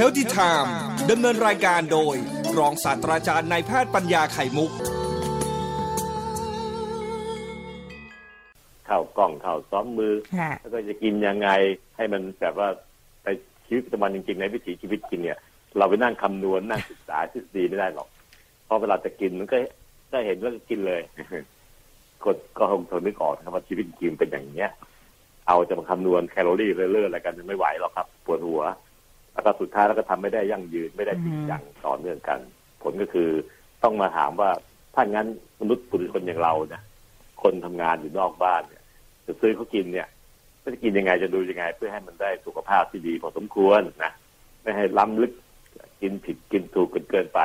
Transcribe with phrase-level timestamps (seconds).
[0.00, 0.70] Healthy Time
[1.10, 2.16] ดำเนินรายการโดย
[2.58, 4.70] รองศาสตราจารย์นายแพทย์ปัญญาไข่มุก
[8.88, 11.48] ข้าวกล้องข้าวซ้อมมือ ค่ะ แล้วก็จะกินยังไง
[11.96, 12.68] ให้มันแบบว่า
[13.22, 13.26] ไป
[13.66, 15.38] ชีวิตประจำวันจริงๆในวิถีชีวิตกินเนี่ย
[15.78, 18.08] เราไปนั่งคำนวณนั่งศึกษาทฤษฎีไม่ได้หรอก
[18.64, 19.56] เพราะเวลาจะกินมันก็
[20.12, 21.02] ก็เห็นว่ากินเลย
[22.24, 24.70] กดก็คงทนนึกออกนะครับว่าชีวิตจริงเป็นอย่างเนี้ย
[25.46, 28.62] เอาจะมาคำนวณแคลอรี่เรื่อยๆอะไรกันมันไม่ไหวหรอกครับ ปวดหัว
[29.34, 32.38] แล้วก็สุดท้ายแล้วก็ทำไม่ได้ยั่งยืนไม่ได้จริงจังต่อเนื่องกัน
[32.82, 33.28] ผลก็คือ
[33.82, 34.50] ต้องมาถามว่า
[34.94, 35.26] ถ้างั้น
[35.60, 36.82] มนุษย์ปุถุชนอย่างเราเนี่ย
[37.42, 38.82] คนทำงานอยู่นอกบ้านเนี่ย
[39.26, 40.08] จะซื้อเขากินเนี่ย
[40.62, 44.12] จะกินยังไงจะดูยังไง เพื่อให้มันได้สุขภาพที่ดีพอสมควรนะ
[44.62, 45.32] ไม่ให้ล้ำลึก
[46.02, 47.40] กินผิดกินถูกเกินเกินไป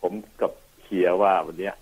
[0.00, 0.52] ผมกับ
[0.82, 1.74] เชียร์ว่าวันเนี้ย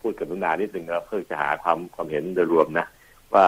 [0.00, 2.86] พูดกับนุนานิดหนึ่งนะเพื่อจะหาความความเห็นโดยรวมนะ
[3.34, 3.46] ว่า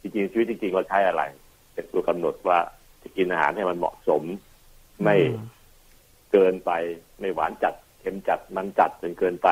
[0.00, 1.22] จริงๆชีวิตจริงๆเราใช้อะไร
[1.72, 2.77] เป็นตัวกำหนดว่าจะ
[3.16, 4.22] กินอาหารให้มันเหมาะสม
[5.02, 5.16] ไม่
[6.32, 6.70] เกินไป
[7.20, 9.48] ไม่หวานจัดเค็มจัดมันจัดจนเกินไป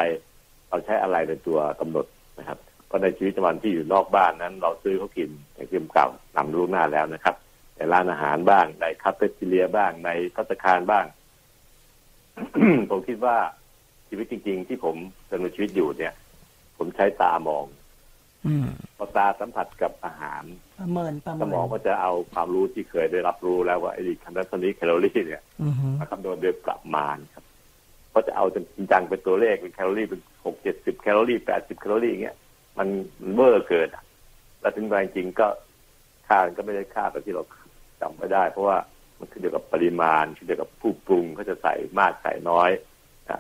[0.69, 2.07] เราใช้อะไรเป็นตัวกำหนด
[2.39, 2.59] นะครับ
[2.91, 7.37] ก็ในชีวิตประจำวันที่อยู่นอกบ้านนั้น เราซื้อเขากินอย่างที่ผมกล่าวนำรู้หน้าแล้วนะครับ
[7.77, 11.05] ในร้านอาหารบ้างในคาเฟ่เลียบ้างในพัตคารบ้าง
[12.91, 13.37] ผมคิดว่า
[14.09, 14.97] ชีวิตจริง ๆ ที่ผม
[15.31, 16.15] ดำเนินชีวิตอยู่เนี่ย
[16.79, 17.76] ผมใช้ตามองอืม
[18.99, 20.43] พอตาสัมผัสกับอาหาร
[20.81, 27.45] ประเมินประสเมินมองก็จะเอาความรู้ที่เคยได้รับรู้แล้วว่าไอ้ค่าดัชนีแคลอรี่เนี่ยอือฮึมาคำนวณโดยประมาณครับ
[28.15, 32.37] ก็จะเอาจริงจังเป็นตัวเลขเป็นแคลอรี่เป็นหกเจ็ดสิบแคลอรี่แปดสิบแคลอรี่อย่างเงี้ย
[32.79, 32.89] มัน
[33.21, 34.05] มันเวอร์เกินอะ
[34.61, 35.47] แล้วถึงจริงๆก็
[36.27, 37.45] ค่ามันก็ไม่ได้ค่าแบบที่เรา
[38.01, 38.77] จำไม่ได้ เพราะว่า
[39.19, 42.71] มันขึ้นอยู่กับปริมาณขึ้นอยู่กับผู้ปรุงเขาจะใส่มากใส่น้อย
[43.29, 43.39] อะ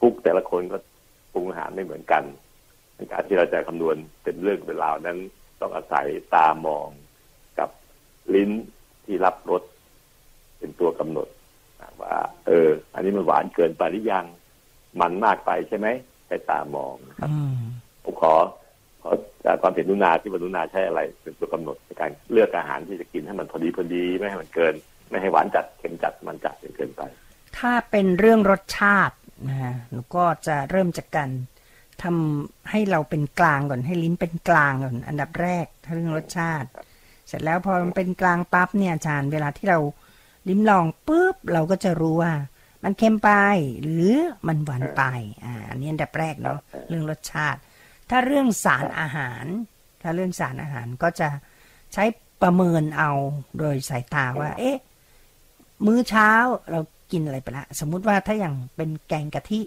[0.00, 0.76] กุ๊กแต่ละคนก็
[1.32, 2.22] ปรุงอาหารไม่เหมือนกัน
[3.00, 5.18] ในการที่เราจะคำนวณเป็นเรื่องเป็นราวนั้น
[5.60, 6.88] ต้องอาศัยตามอง
[7.58, 7.70] กับ
[8.34, 8.50] ลิ้น
[9.04, 9.62] ที่รับรส
[10.58, 11.28] เป็นตัวกำหนด
[11.80, 12.14] นะว่า
[12.46, 14.26] เออ อันนี้มันหวานเกินไปหรือยัง
[15.00, 15.88] มันมากไปใช่ไหม
[16.26, 17.58] ใช้ตามองนะครับอืม
[18.04, 18.34] ผมขอ
[19.02, 19.10] ขอ
[19.44, 24.74] จากความเห็นนุนาที่ว่านุนาใช้อะไร เป็นตัวกำหนดในการเลือกอาหารที่จะกินให้มันพอดีพอดีไม่ให้มันเกิน
[25.10, 27.02] ไม่ให้หวานจัดเค็มจัดมันจัดจนเกินไป
[27.58, 29.16] ถ้าเป็นเรื่องรสชาติ
[29.48, 31.30] นะฮะหนูก็จะเริ่มจากการ
[32.02, 36.68] ทำให้เราเป็นกลางก่อนให้ลิ้นเป็นกลางก่อนอันดับแรกถ้าเรื่องรสชาติ
[37.28, 39.78] เสร็จแล้วพอมันเป็นกลางปั๊บเนี่ยอาจารย์เวลาที่เรา
[40.48, 42.32] ลิ้มลองปุ๊บเราก็จะรู้ว่า
[42.84, 43.30] มันเค็มไป
[43.82, 44.12] หรือ
[44.46, 45.02] มันหวานไป
[45.44, 47.60] อ่าอันนี้อันดับแรกเนาะเรื่องรสชาติ
[48.10, 49.44] ถ้าเรื่องสารอาหาร
[50.02, 51.28] ถ้าเรื่องสารอาหารก็จะ
[51.92, 52.04] ใช้
[52.42, 53.10] ประเมินเอา
[53.58, 54.76] โดยสายตาว่า เอ๊ะ
[55.86, 56.30] มื้อเช้า
[56.70, 56.80] เรา
[57.12, 59.60] กินอะไรไปละสมมุติว่าถ้าอย่างเป็นแกงกะทิ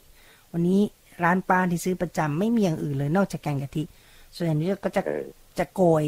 [0.52, 0.82] วันนี้
[1.24, 3.84] ร้านป้าที่ซื้อประจำไม่มีอย่างอื่นเลยนอกจากแกงกะทิ
[4.36, 5.26] ส่วนใหญ่นี้ก็จะเออ
[5.60, 6.04] จะโกย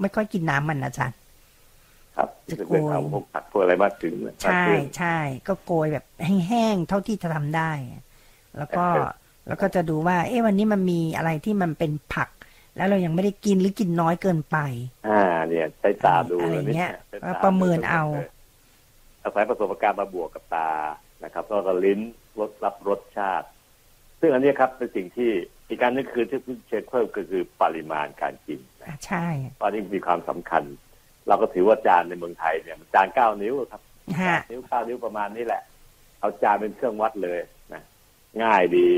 [0.00, 1.18] ไม่ค่อยกินน้ำมันนะอาจารย์
[2.16, 6.04] ครับจะเป็นโกเรื่องยเอาพวกผักพวกอะไรมาถึงมากใช่ขึ้นใช่ก็โกยแบบ
[6.48, 7.70] แห้งๆเท่าที่จะทำได้
[8.58, 8.84] แล้วก็
[9.48, 12.28] แล้วก็จะดูว่า เอ๊ะวันนี้มันมีอะไรที่มันเป็นผัก
[12.76, 14.56] แล้วเรายังไม่ได้กินหรือกินน้อยเกินไป
[15.08, 18.04] อ่า เนี่ยใช้ตาดูอะไรแล้วนี่เงี้ยใช้ตแล้วประเมินเอา
[19.22, 20.70] อาศัยประสบการณ์มาบวกกับตา
[21.24, 22.00] นะครับแล้วก็ลิ้น
[22.38, 23.48] รสรับรสชาติ
[24.24, 25.30] ซึ่งอันนี้ครับเป็นสิ่งที่
[25.68, 29.26] อีกการนึงคือที่เช็คเพิ่มก็คือปริมาณการกินนะอะใช่
[29.60, 30.62] ตอนนี้มีความสำคัญ
[31.28, 33.82] เราก็ถือว่าจานในเมืองไทยเนี่ยมันจานเก้านิ้วครับ
[34.20, 35.62] ฮะนิ้วเก้านิ้วประมาณนี้แหละ
[36.20, 37.40] เอาจานเป็นเครื่องวัดเลย
[37.72, 37.82] นะ
[38.42, 38.88] ง่ายดี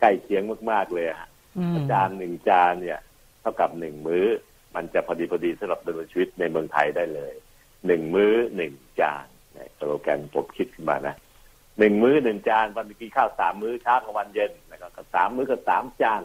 [0.00, 3.00] ใกล้เคียงมากๆเลยอะฮะอืมจานหนึ่งจานเนี่ย
[3.40, 4.26] เท่ากับหนึ่งมื้อ
[4.74, 7.34] มันจะพอดีพอดีสำหรับดำเนินชีวิตในเมืองไทยได้เลย
[7.86, 11.14] หนึ่งมื้อหนึ่งจานเนี่ยสโลแกนผมคิดขึ้นมานะ
[11.78, 16.22] หนึ่งมื้อหนึ่งจานวันนึงกินข้าวสามมื้อเช้ากลางวันเย็นนะครับสามมื้อก็สามจาน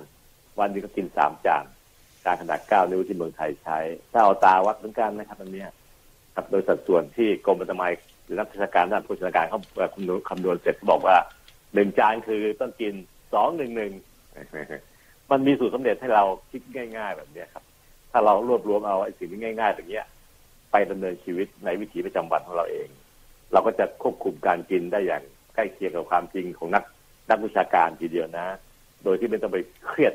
[0.60, 1.66] วันนึงก็กินสามจาน
[2.26, 3.78] จานขนาดเก้านิ้วที่เมืองไทยใช้
[4.12, 5.64] ถ้าเอาตาวัดเหมือนกันนะครับอันนี้
[6.36, 7.92] ครับโดยสัดส่วนที่กรมอนามัย
[8.26, 9.60] หรือนักวิชาการด้านโภชนาการเขา
[9.96, 11.18] คำนวณคำนวณเสร็จเขาบอกว่า
[11.74, 12.94] หนึ่งจานคือต้องกิน
[13.34, 13.92] สองหนึ่งหนึ่ง
[15.32, 17.64] มันมีสูตรสำเร็จให้เราคิดง่าย ๆ แบบเนี้ยครับ
[18.12, 20.06] ถ้าเรารวบรวมเอาไอ้สิ่งที่ง่ายๆแบบเนี้ย
[20.72, 22.88] ไปดำเนินชีวิตในวิถีประจำวันของเราเอง
[23.52, 25.24] เราก็จะควบคุมการกินได้อย่าง
[25.56, 26.84] ใกล้เคียงกับความจริงของนัก
[27.30, 28.46] นักวิชาการทีเดียวนะ
[29.04, 29.58] โดยที่ไม่ต้องไป
[29.88, 30.14] เครียด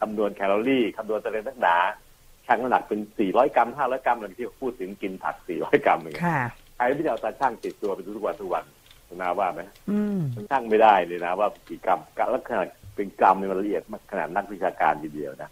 [0.00, 1.76] คำนวณแคลอรี่คำนวณตะเรนักหนา
[2.46, 6.40] ชั่งน้ำหนักเป็น 400 กรัม 500 กรัมอะไรที่เขาพูดถึงกินผัก 400 กรัมอย่างเงี้ยค่ะ
[6.76, 8.64] ใครไม่ได้เอาตาช่างติดตัวไปทุกวันทุกวัน
[9.08, 12.64] คุณนาว่าไหมอืมมันช่างไม่ได้เลยนะว่ากี่กรัมกะลักษณะ
[12.96, 15.50] เป็นกรัมเนี่ยมันละเอียดมากขนาดนักวิชาการทีเดียวนะ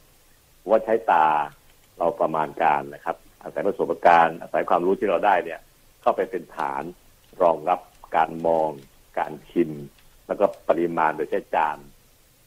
[0.68, 1.24] ว่าใช้ตา
[1.98, 5.60] เราประมาณการนะครับ อาศัยประสบการณ์อาศัยความรู้ที่เราได้เนี่ย
[6.02, 6.82] เข้าไปเป็นฐาน
[7.42, 7.80] รองรับ
[8.16, 8.70] การมอง
[9.18, 9.70] การชิม
[10.26, 11.78] แล้วก็ปริมาณโดยใช้จาน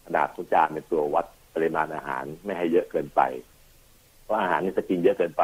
[0.06, 1.26] ขนาดของจานเป็นตัววัด
[1.56, 3.22] ปริมาณอาหารไม่ให้เยอะเกินไป
[4.24, 5.44] เพราะอาหารนี่ถ้ากินเยอะเกินไป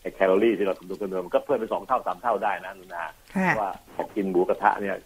[0.00, 4.96] ไอ้แคลอรี่ที่เราดูกันเดิมมันก็เพิ่มไปสองเท่าสามเท่าได้นะนุนาเพค่ะราะว่าพอกินหมูกระทะเนี่ย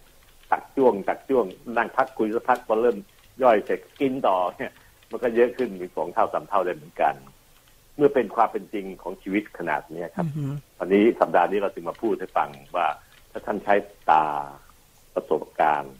[0.52, 1.44] ตักจ้วง ตักจ้วง
[1.76, 2.96] นั่งพักคุยสักพักพอเริ่ม
[3.42, 4.72] ย่อยเสร็จกินต่อเนี่ย
[5.10, 7.14] มันก็เยอะขึ้นมีสองเท่าสามเท่าได้เหมือนกัน
[7.96, 12.86] เมื่อเป็นความเป็นจริงของชีวิตขนาดเนี้ยครับอือหือวันนี้สัปดาห์นี้เราจึงมาพูดให้ฟังว่า
[13.30, 13.74] ถ้าท่านใช้
[14.10, 14.24] ตา
[15.14, 15.94] ประสบการณ์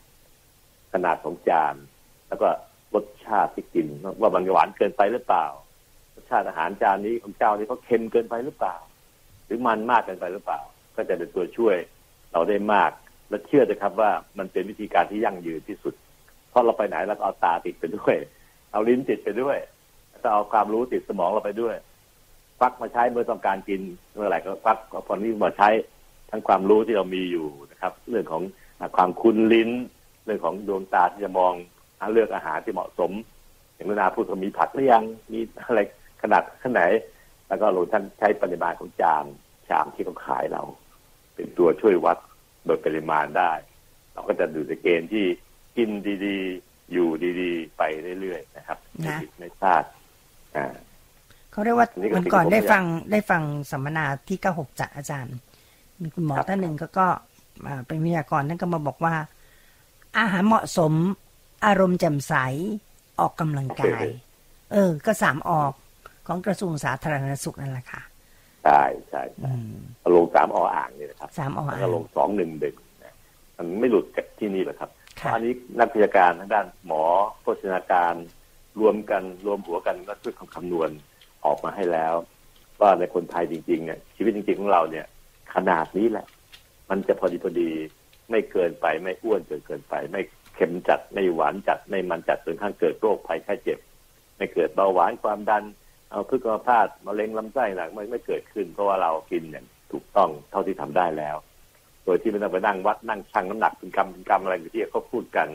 [0.92, 1.74] ขนาดของจาน
[2.28, 2.48] แล้วก็
[2.94, 3.86] รสชาติที่กิน
[4.20, 5.46] ว่ามันหวานเกินไปหรือเปล่า
[6.14, 8.76] รสชาติอาหารจานนี้ของเจ้านี้เขาเค็มเกินไปหรือเปล่า
[9.46, 10.60] หรือมันมากเกินไปหรือเปล่า
[10.96, 11.76] ก็จะเป็นตัวช่วย
[12.32, 12.90] เราได้มาก
[13.28, 15.94] และเชื่อเลยครับว่ามันเป็นวิธีการที่ยั่งยืนที่สุด
[16.50, 18.16] เพราะเราไปไหนเราก็เอาตาติดไปด้วย
[18.72, 19.58] เอาลิ้นติดไปด้วย
[20.10, 21.76] แล้วก็เอาความรู้ติดสมองเราไปด้วย
[22.60, 23.80] ฟักมาใช้เมื่อต้องการกิน
[24.14, 25.68] เมื่อไหร่ก็ฟักพอนี้มาใช้
[26.30, 28.42] ทั้งความรู้ที่เรามีอยู่นะครับ เรื่องของ
[28.96, 29.70] ความคุ้นลิ้น
[30.24, 31.52] เรื่องของดวงตาที่จะมอง
[31.98, 33.12] หาเลือกอาหารที่เหมาะสม
[33.74, 35.80] อย่างนานาพูดว่ามีผักหรือยังมีอะไร
[36.22, 36.82] ขนาดขนาดไหน
[37.48, 39.24] แล้วก็หลวงท่านใช้ปริมาณของจาน
[39.68, 40.62] ชามที่เขาขายเรา
[41.34, 42.18] เป็นตัวช่วยวัด
[42.66, 43.52] โดยปริมาณได้
[44.12, 45.24] เราก็จะดูในเกณฑ์ที่
[45.76, 45.90] กิน
[46.26, 47.08] ดีๆ อยู่
[47.40, 47.82] ดีๆ ไป
[48.20, 49.84] เรื่อยๆนะครับไม่นะผิดไม่พลาด
[50.56, 50.66] อ่า
[51.52, 55.36] เขาเรียกว่าอันนี้ก็วันก่อนสิ่งที่ผมได้อยากฟังได้ฟังสัมมนาที่เก้าหกจากอาจารย์
[56.02, 57.16] มีคุณหมอครับท่านหนึ่งก็ก็อ่า
[57.86, 59.14] เป็นวิทยากรท่านก็มาบอกว่า
[60.18, 60.92] อาหารเหมาะสม
[61.66, 62.34] อารมณ์แจ่มใส
[63.20, 64.04] ออกกำลังกาย
[64.72, 65.72] เออ ก็สามออก
[66.26, 68.02] ของกระทรวงสาธารณสุขนั่นแหละค่ะ
[68.64, 69.74] ใช่ใช่อืใช่ม
[70.16, 72.76] ลงสามออ่างนี่นะครับสามอแล้วอ่าก็ลงสองหนึ่งหนึ่ง
[73.56, 74.90] มันไม่หลุดจากที่นี่หรอกครับ
[75.20, 77.02] ค่ะอันนี้นักวิชาการทางด้านหมอ
[77.40, 78.14] โภชนาการ
[78.80, 80.90] รวมกันรวมหัวกันก็ช่วยคำนวณ
[81.44, 82.14] ออกมาให้แล้ว
[82.80, 85.06] ว่าในคนไทยจริงๆเนี่ยชีวิตจริง ๆ ของเราเนี่ย
[85.54, 86.26] ขนาดนี้แหละ
[86.94, 87.70] มันจะพอดีพอดี
[88.30, 90.22] ไม่เกินไปไม่อ้วนจนเกินไป ไม่
[90.54, 93.78] เค็มจัดไม่หวานจัดไม่มันจัดจนข้างเกิดโรคภัยไข้เจ็บ
[94.36, 95.64] ไม่เกิดเบาหวานความดัน
[96.10, 101.36] เอาพึกษ์อัมพาตมะเร็งลำไส้หนักไม่ไม่เกิดขึ้น เพราะว่าเรากินเนี่ยถูกต้องเท่าที่ทำได้แล้ว
[102.04, 105.48] โดยที่ไม่ต้องไปนั่งวัดนั่งชั่งน้ำหนักเป็นกรรมเป็นกรรมอะไรที่เขาพูดกัน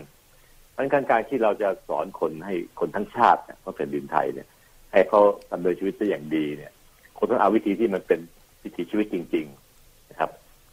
[0.72, 4.48] เพราะฉะนั้นการการที่เราจะสอนคนให้คนทั้งชาติเนี่ยเพราะแผ่นดินไทยเนี่ย
[4.92, 6.72] ให้เขาดำเนินชีวิตได้อย่างดีเนี่ย
[7.18, 8.19] คนต้องเอาวิธีที่มันเป็น
[8.63, 9.67] วิถีชีวิตจริง ๆ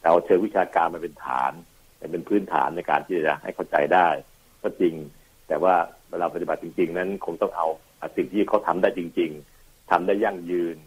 [0.05, 1.53] แต่เอาเชิงวิชาการมาเป็นฐาน
[2.11, 4.07] เป็นพื้นฐานในการที่จะให้เข้าใจได้
[4.61, 4.93] ก็จริง
[5.47, 5.75] แต่ว่า
[6.09, 7.67] เวลาปฏิบัติจริง ๆ นั้นคงต้องเอา
[8.17, 9.31] สิ่งที่เขาทำได้จริง
[9.61, 10.77] ๆทำได้ยั่งยืน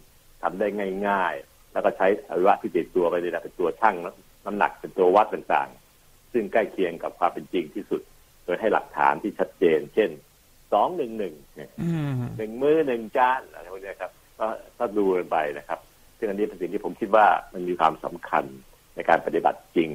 [0.43, 0.67] ทำได้
[1.07, 3.95] ง่าย ๆ แล้วก็ใช้อวัยวะที่ติดตัวไปในเป็นตัวชั่ง
[4.45, 8.01] น้ำหนักเป็นตัววัดต่างๆ ซึ่งใกล้เคียงกับความเป็นจริงที่สุด
[8.45, 10.09] โดยให้หลักฐานที่ชัดเจน เช่น
[10.73, 11.35] สองหนึ่งหนึ่ง
[11.81, 14.47] อืมหนึ่งมือหนึ่งจานอะไรพวกเนี้ยครับ ก็
[14.79, 15.79] ก็ดูกันไปนะครับ
[16.17, 18.45] ซึ่งอันนี้เป็นสิ่งที่ผมคิดว่ามันมีความสำคัญ
[18.99, 19.89] ในการปฏิบัติจริง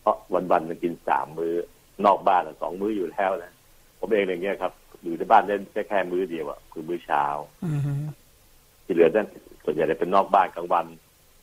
[0.00, 1.54] เพราะวันๆมันกินสามมือ้อ
[2.04, 3.52] นอกบ้านอะสองมื้ออยู่แล้วนะ
[3.98, 7.24] ผมเองอย่างเงี้ยครับอยู่ในบ้านได้แค่แค่มื้อเดียวอะคือมื้อเช้า
[7.64, 7.80] อืม
[8.84, 9.28] ที่เหลือนั้น
[9.64, 10.86] ส่วนใหญ่จะเป็นนอกบ้านกลางวัน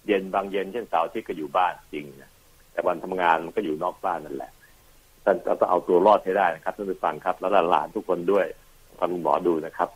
[0.08, 2.32] เย็นบางเย็นเช่นเสาร์อาที่ก็อยู่บ้านจริงนะ
[2.72, 4.52] แต่วันทำงานมันก็อยู่นอกบ้านนั่นแหละ
[5.24, 8.46] ท่านก็ต้องเอาตัวรอดให้ได้นะครับท่านผู้ฟังครับ แล้วหลานๆทุกคนด้วย
[9.00, 9.90] ฟังคุณหมอดูนะครับ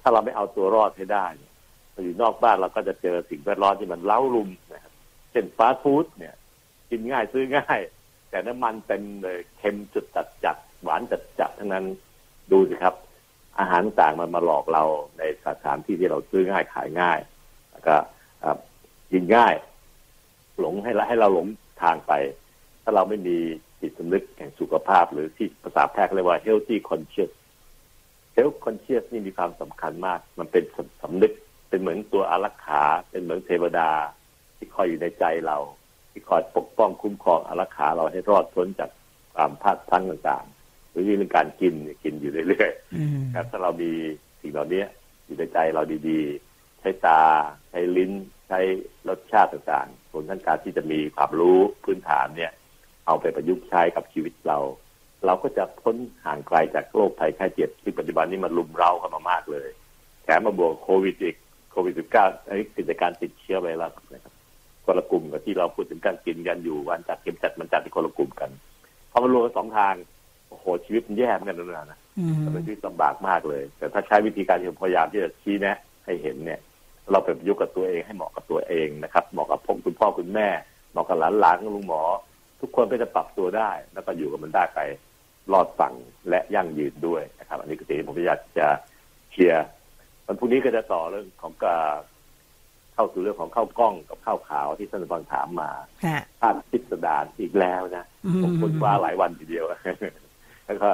[0.00, 1.52] ถ้าเราไม่เอาตัวรอดให้ได้เนี่ย
[1.92, 4.92] เราอยู่นอกบ้านเราก็จะเจอสิ่งแวดล้อมที่มันเล้ารุมนะครับ
[5.30, 6.34] เช่นฟาสต์ฟู้ดเนี่ย
[6.90, 7.80] กินง่ายซื้อง่าย
[8.30, 11.84] แต่น้ำมันเต็มเลยเค็มจุดจัดจัดหวานจัดจัดทั้งนั้น
[12.52, 12.94] ดูสิครับ
[13.58, 14.84] อาหารต่างมันมาหลอกเรา
[15.18, 17.18] ในสถานที่ที่เราซื้อง่ายขายง่าย
[17.70, 17.96] แล้วก็
[19.12, 19.54] กินง่าย
[20.58, 21.46] หลงให้เราให้เราหลง
[21.82, 22.12] ทางไป
[22.82, 23.36] ถ้าเราไม่มี
[23.80, 27.32] จิตสำนึกแห่งสุขภาพ หรือที่ภาษาแพทย์เรียกว่า healthy conscious
[28.36, 31.32] health conscious นี่มีความสำคัญมาก มันเป็นสำสำนึก
[31.68, 33.90] เป็นเหมือนตัวอารักขา เป็นเหมือนเทวดา
[34.56, 35.58] ที่คอยอยู่ในใจเรา
[36.14, 38.90] ที่คอยปกป้องคุ้มครองอารักขาเราให้รอดพ้นจาก
[39.34, 43.90] ความพลาดพลั้งต่างๆ หรือเรื่องการกินกินอยู่เรื่อยๆอืมครับถ้าเรามี
[44.40, 44.84] สิ่งเหล่านี้
[45.24, 47.22] อยู่ในใจเราดีๆ ใช้ตา
[47.70, 48.12] ใช้ลิ้น
[48.48, 48.60] ใช้
[49.08, 52.52] รสชาติต่างๆผลทั้งการที่จะมีความรู้พื้นฐานเนี่ย
[53.06, 54.58] เอาไปประยุกต์ใช้กับชีวิตเรา
[55.26, 59.68] เราก็จะพ้นห่างไกลจากโรคภัยไข้เจ็บที่ปัจจุบันนี้มันลุมเร้าเข้ามามากเลย
[60.24, 61.36] แถมมาบวกโควิดอีก
[61.70, 64.33] โควิดสิบเก้าอันนี้กิจการติดเชื้อไวรัสนะครับ
[64.84, 68.50] คนละกลุ่มกับที่เราพูดถึงการกินกันอยู่วันจัดเข็มจัดมันจัดที่คนละกลุ่มกัน
[69.10, 69.94] พอมารวมกันสองทาง
[70.48, 76.60] โอ้โหชีวิตมันแย่เหมือนกันนะนะอืมมันเป็นชีวิตลำบากมากเลย แต่ถ้าใช้วิธีการที่ผมพยายามที่จะชี้แนะ ให้เห็นเนี่ย
[77.10, 80.48] เราไปประยุกต์กับตัวเองให้เหมาะกับตัวเองนะครับเหมาะกับพ่อคุณพ่อคุณแม่
[80.90, 82.02] เหมาะกับหลานหลานของลุงหมอ
[82.60, 84.80] ทุกคนก็จะปรับตัวได้ แล้วก็อยู่กับมันได้ไป
[85.52, 85.94] รอดฝั่ง
[86.28, 88.68] และยั่งยืนด้วยนะครับ อันนี้คือสิ่งที่ผมอยากจะ
[89.32, 89.64] เชียร์
[90.26, 91.82] วันพรุ่งนี้ก็จะต่อเรื่องของการ
[92.94, 95.70] เข้าสู่เรื่องของข้าวกล้องกับข้าวขาวที่ท่านผู้ฟังถามมา
[96.06, 100.88] ฮะภาพพิสดารอีกแล้วนะอืมผมค้นคว้าหลายวันทีเดียวแล้วก็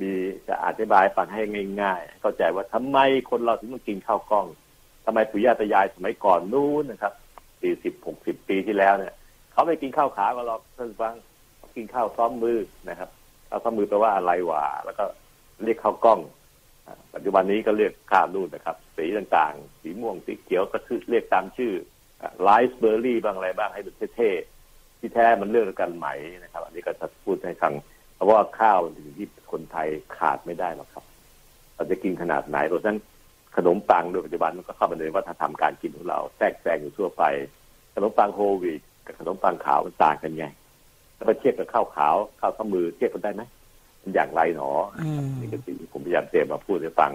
[0.00, 0.10] มี
[0.48, 1.42] จะอธิบายฟังให้
[1.82, 2.98] ง่าย ๆ เข้าใจว่าทำไม
[3.30, 4.46] คนเราถึงต้องกินข้าวกล้อง
[5.06, 7.12] ทำไมปู่ย่าตายายสมัยก่อนนู้นนะครับ
[7.60, 9.14] สี่สิบหกสิบปีที่แล้วเนี่ย
[9.52, 11.14] เขาไม่กินข้าวขาวกันหรอกท่านฟัง
[11.58, 12.58] เขากินข้าวซ้อมมือ
[12.88, 13.10] นะครับ
[13.48, 15.04] ข้าวซ้อมมือแปลว่าอะไรวะแล้วก็
[15.64, 16.43] เรียกข้าวกล้องอ่า
[17.14, 21.72] ปัจจุบันนี้ก็เรียกข้าวนู่นนะครับ สีต่างๆ สีม่วงสีเขียวก็คือเรียกตามชื่อ
[22.42, 26.06] ไลซ์เบอร์รี่บ้างอะไรบ้างให้ดูเท่ๆที่แท้มันเรื่องกันไหม
[26.42, 27.72] นะครับ อันนี้ก็จะพูดให้ฟัง
[28.14, 31.04] เพราะว่าข้าวเป็นสิ่งที่คนไทยขาดไม่ได้หรอกครับ
[31.74, 33.00] เราจะกินขนาดไหนเพราะฉะนั้น
[33.56, 37.22] ขนมปังโดยปัจจุบันมันก็เข้ามาในวัฒนธรรมการกินของเราแทรกแซงอยู่ทั่วไป
[37.94, 40.46] ขนมปังโฮลวีตกับขนมปังขาวมันต่างกันไง
[41.16, 43.42] ถ้าไปเทียบกับข้าวขาวข้าวข้ามือเทียบกันได้ไหม
[44.14, 44.70] อย่างไรหนอ
[45.04, 47.12] อืมนี่คือสิ่งที่ผมพยายามเตรียมมาพูดให้ฟัง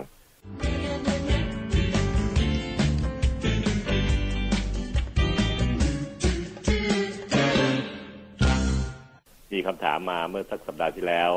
[9.52, 11.32] มีคำถามมาเมื่อสักสัปดาห์ที่แล้ว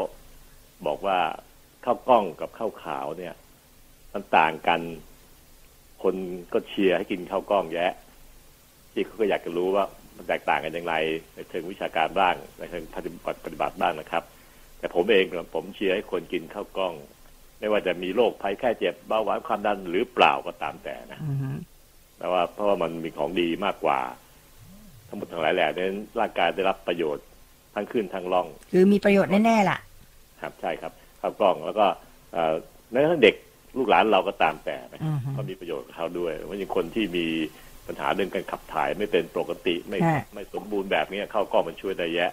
[0.86, 1.18] บอกว่า
[1.84, 3.34] ข้าวกล้องกับข้าวขาวเนี่ย
[4.12, 4.80] มันต่างกัน
[6.02, 6.14] คน
[6.52, 7.92] ก็เชียร์ให้กินข้าวกล้องแยะ
[8.92, 9.84] ที่เขาก็อยากจะรู้ว่า
[10.16, 10.94] มันแตกต่างกันอย่างไร
[11.34, 14.22] ในเชิงวิชาการบ้างในเชิงปฏิบัติปฏิบัติบ้างนะครับ
[14.82, 15.24] แต่ผมเอง
[15.54, 16.94] ผมเชียร์ให้คนกินข้าวกล้อง
[17.58, 21.56] ไม่ว่าจะมีโรคภัยแค่เจ็บเบาหวานความดันหรือเปล่าก็ตามแต่นะอืม
[22.18, 24.00] แต่ว่าเพราะว่ามันมีของดีมากกว่า
[25.08, 27.24] ทั้งหมดทั้งหลายแหล่นั้นร่างกายได้รับประโยชน์
[27.74, 29.78] ทั้งขึ้นทั้งล่อง คือมีประโยชน์แน่ๆล่ะ
[30.40, 31.86] ครับใช่ครับข้าวกล้องแล้วก็
[32.32, 32.54] เอ่อ
[32.90, 33.34] แม้กระทั่งเด็ก
[33.76, 37.26] ลูกหลานเราก็ตามแต่นะอือฮึก็มีประโยชน์กับเขาด้วยว่าอย่างคนที่มี
[37.86, 42.32] ปัญหาเรื่องการขับถ่ายไม่เป็นปกติไม่ฮะไม่สมบูรณ์แบบนี้ข้าวกล้องมันช่วยได้แยะ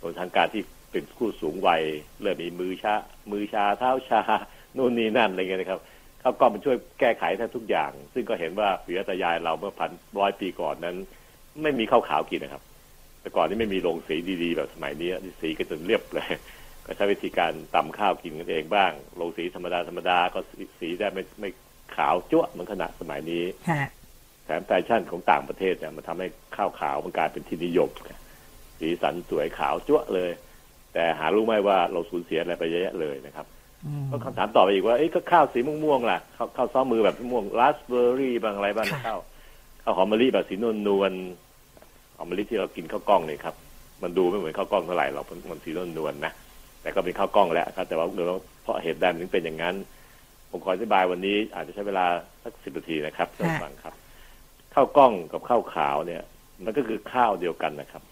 [0.00, 0.62] รวมทางการที่
[0.96, 1.82] เป็นผู้สูงวัย
[2.22, 2.94] เริ่มมีมือชา
[3.32, 4.20] มือชาเท้าชา
[4.76, 5.80] นู่นนี่นั่นอะไรเงี้ยนะครับ
[6.22, 10.96] ข้าวกล้องมันช่วยแก้ไขแทบทุกอย่าง ซึ่งก็เห็นว่าปิยตายายเราเมื่อพันร้อยปีก่อนนั้น
[11.62, 12.62] ไม่มีข้าวขาวกินนะครับ
[13.20, 16.26] แต่ก่อนนี่ไม่มีโรงสีดีๆ แบบสมัยนี้ที่สีก็จนเรียบเลย
[16.86, 21.50] ก็ใช้วิธีการตำข้าวกินกันเองบ้างโรงสีธรรมดาธรรมดาก็สีสีได้ไม่ไม่
[21.96, 23.88] ขาวจั่วะเหมือนขนาดสมัยนี้ฮะ
[24.44, 26.26] แถมแฟชั่นของต่างประเทศเนี่ยมันทำให้
[26.56, 28.10] ข้าวขาวมันกลายเป็นที่นิยมไง
[28.80, 30.30] สีสันสวยขาวจั่วะเลย
[30.96, 33.46] แต่หารู้ไหมว่าเราสูญเสียอะไรไปเยอะแยะเลยนะครับ
[33.86, 39.20] อืมก็คำถามต่อไปอีกว่าเอ้ยก็ข้าวสีม่วงๆล่ะข้าวข้าวซ้อมมือแบบม่วงราสเบอร์รี่บางอะไรบ้างค่ะข้าว
[39.82, 43.54] ข้าวหอมมะลิแบบสีนวลนวลๆหอมมะลิที่เรากินข้าวกล้องเนี่ยครับ
[44.02, 46.32] มันดูไม่เหมือนข้าวกล้องเท่าไหร่หรอกมันมันสีนวลนวลๆนะ
[46.82, 48.28] แต่ก็เป็นข้าวกล้องแหละครับ แต่ว่าเดี๋ยว
[48.62, 49.74] เพราะเหตุใดมันถึงเป็นอย่างนั้น
[50.50, 52.06] ผมขออธิบายวันนี้อาจจะใช้เวลา
[52.42, 53.94] สักสิบนาทีนะครับท่านผู้ฟังครับ
[54.74, 56.22] ข้าวกล้องกับข้าวขาวเนี่ย
[56.64, 58.02] มันก็คือข้าวเดียวกันนะครับ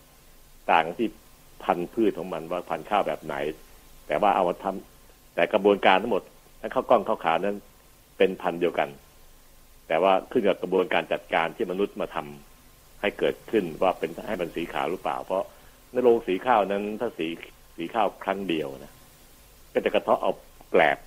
[0.73, 1.09] ต่างที่
[1.65, 3.35] พันธุ์พืชของมันว่าพันธุ์ข้าวแบบไหน
[4.07, 6.23] แต่ว่าเอามาทำแต่กระบวนการทั้งหมด
[6.61, 7.57] ทั้งข้าวกล้องข้าวขาวนั้น
[8.19, 8.89] เป็นพันธุ์เดียวกัน
[9.89, 15.45] แต่ว่าขึ้นกับกระบวนการจัดการที่มนุษย์มาทำให้เกิดขึ้นว่าเป็นให้มันสีขาวหรือเปล่า เพราะ
[15.93, 17.27] ในโรงสีข้าวนั้นถ้าสี
[17.77, 18.93] สีข้าวครั้งเดียวนะ
[19.73, 20.33] ก็จะกระเทาะเอา
[20.71, 20.99] แกลบ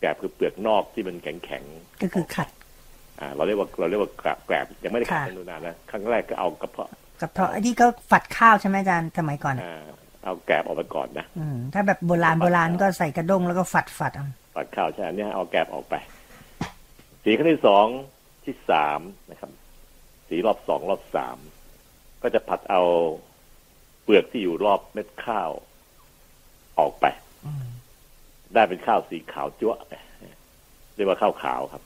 [0.00, 2.48] แกลบคือเปลือกนอกที่มันแข็งแข็งๆก็คือขัด
[3.20, 6.90] อ่า เราเรียกว่าเราเรียกว่าแกลบแกลบยังไม่ได้ขัดค่ะเป็นนานนะครั้งแรกก็เอากระเพาะ
[7.22, 9.82] กับเพราะไอ้ที่ก็ฝัดข้าวใช่ไหมอาจารย์สมัยก่อนอะอ่า
[10.24, 14.26] เอาแกลบออกไปก่อนนะอืมถ้าแบบโบราณโบราณก็ใส่กระด้งแล้วก็ฝัดฝัดเอา
[14.56, 15.94] ปัดข้าวใช่อันนี้เอาแกลบออกไป
[17.22, 17.86] สีครั้งที่สอง
[18.44, 19.00] ที่สาม
[19.30, 19.50] นะครับ
[20.28, 21.36] สีรอบสองรอบสาม
[22.22, 22.82] ก็จะผัดเอา
[24.02, 25.50] เปลือกที่อยู่รอบเม็ดข้าว
[26.78, 27.04] ออกไป
[27.46, 27.66] อืม
[28.54, 29.78] ได้เป็นข้าวสีขาวจั๊วะ
[30.94, 31.82] เรียกว่าข้าวขาวครับ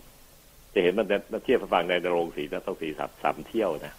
[0.74, 3.94] จะเห็นมันมันเทียบฟังในโรงสีนะต้องสีสามสามเที่ยวนะ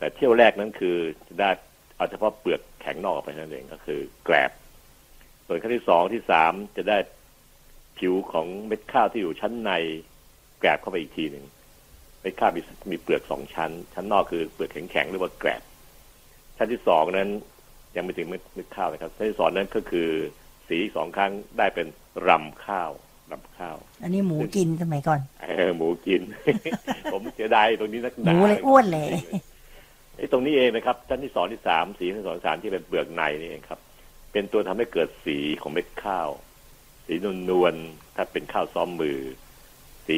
[0.00, 0.96] แต่เที่ยวแรกนั้นคือ
[1.28, 1.50] จะได้
[1.96, 4.50] เอาเฉพาะเปลือกแข็งนอกออกไปนั่นเองก็คือแกลบ
[5.46, 6.98] ส่วนขั้นที่สองที่สามจะได้
[7.98, 9.70] ผิวของเม็ดข้าวที่อยู่ชั้นใน
[10.60, 11.44] แกลบเข้าไปอีกทีหนึ่ง
[12.20, 15.62] เม็ดข้าวมีมีเปลือกสองชั้น ชั้นนอกคือเปลือกแข็งๆเรียกว่าแกลบ
[16.56, 17.28] ชั้นที่สองนั้น
[17.96, 20.08] ยังไม่ถึงเม็ดเม็ดข้าวนะครับชั้นที่สองนั้นก็คือ
[20.68, 21.86] สีสองครั้งได้เป็น
[22.28, 22.90] รำข้าว
[23.32, 26.20] รำข้าว อันนี้หมูกินสมัยก่อน เออหมูกิน
[27.12, 29.20] ผมเสียดายตรงนี้นักหมูเลยอ้วนเลยไอ้
[30.32, 33.80] ตรงนี้เองนะครับชั้นที่สองที่สามสีที่สองสามที่เป็นเปลือกในนี่เองครับ
[34.32, 36.28] เป็นตัวทำให้เกิดสีของเม็ดข้าว
[37.06, 39.20] สีนวลนวลๆถ้าเป็นข้าวซ้อมมือ
[40.06, 40.16] สี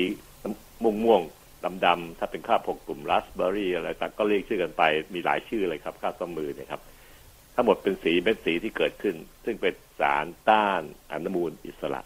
[0.83, 1.21] ม่วงม่วง
[1.65, 4.83] ดำดำๆถ้าเป็นข้าวพกกลุ่มราสเบอร์รี่อะไรต่างก็เรียกชื่อกันไป
[5.15, 6.81] มีหลายชื่อเลยครับข้าวซ้อมมือเนี่ยครับ
[7.55, 10.83] ทั้งหมดเป็นสีเม็ดสีที่เกิดขึ้น ซึ่งเป็นสารต้าน
[11.13, 12.03] อนุมูลอิสระ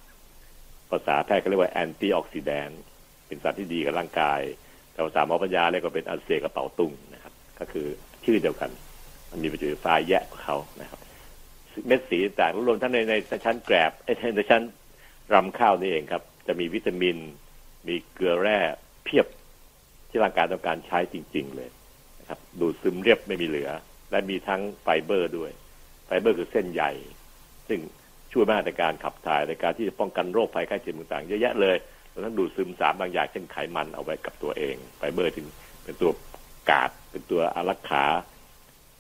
[0.91, 2.83] ภาษาแพทย์ก็เรียกว่า antioxidant
[3.27, 4.41] เป็นสารที่ดีกับร่างกาย
[4.93, 7.16] แต่ภาษาหมอปัญญาเรียกว่าเป็นอาเสี่ยกระเป๋าตุงน
[7.61, 7.87] ก็คือ
[8.25, 8.71] ชื่อเดียวกัน
[9.31, 11.01] มันมีประจุไฟฟ้าแยกของเขานะครับ
[11.87, 14.63] เม็ดสีต่างรวมทั้งในในชั้นแกลบไอ้ในชั้น
[15.33, 17.17] รำข้าวนี่เองครับ จะมีวิตามิน
[17.89, 18.59] มีเกลือแร่
[19.05, 19.27] เพียบ
[20.09, 21.71] ที่ร่างกายต้องการใช้จริง ๆ เลย
[22.21, 23.71] นะครับ ดูดซึมเรียบไม่มีเหลือ
[24.11, 25.51] และมีทั้งไฟเบอร์ด้วย
[26.07, 26.83] ไฟเบอร์คือเส้นใย
[27.69, 27.81] ซึ่ง
[28.33, 31.77] ช่วยมากในการขับถ่ายในการที่จะป้องกันโรคภัยไข้เจ็บต่างๆเยอะแยะเลย
[32.13, 35.47] รวทั้งดูดซึมสารบางอย่างเช่นไขมันเอาไว้กับตัวเอง ไฟเบอร์ถึง
[35.85, 36.11] เป็นตัว
[36.71, 38.05] กาด เป็นตัวอารักขา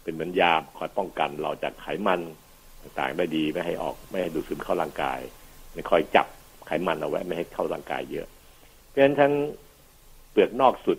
[0.02, 2.20] เป็นเหมือนยามคอยป้องกันเราจากไขมัน
[2.82, 5.20] ต่างๆได้ดีไม่ให้ออกไม่ให้ดูดซึมเข้าร่างกาย
[5.74, 6.26] ไม่คอยจับ
[6.66, 8.26] ไขมันเอาไว้ไม่ให้เข้าร่างกายเยอะ
[8.88, 9.32] เพราะฉะนั้นทั้ง
[10.30, 10.98] เปลือกนอกสุด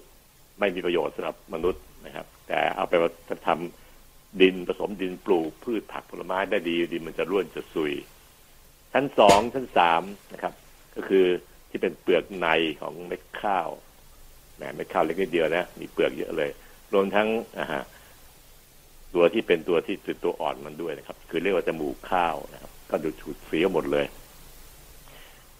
[0.59, 2.93] ไม่มีประโยชน์สำหรับมนุษย์นะครับ แต่เอาไป
[3.47, 7.93] ทำดินผสมดินปลูกพืชผักผลไม้ได้ดีดินมันจะร่วนจะซุย
[8.93, 10.01] ชั้นสองชั้นสาม
[10.33, 10.53] นะครับ
[10.95, 11.25] ก็คือ
[11.69, 12.47] ที่เป็นเปลือกใน
[12.81, 13.69] ของเม็ดข้าว
[14.55, 16.49] แหมเม็ดข้าวเล็กนิดเดียวนะมีเปลือกเยอะเลย
[16.93, 17.27] รวมทั้ง
[19.15, 24.05] ตัวที่เป็นตัวที่เป็นตัวอ่อนมันด้วยนะครับ คือเรียกว่าจมูกข้าวนะครับ ก็ดูฉูดสีหมดเลย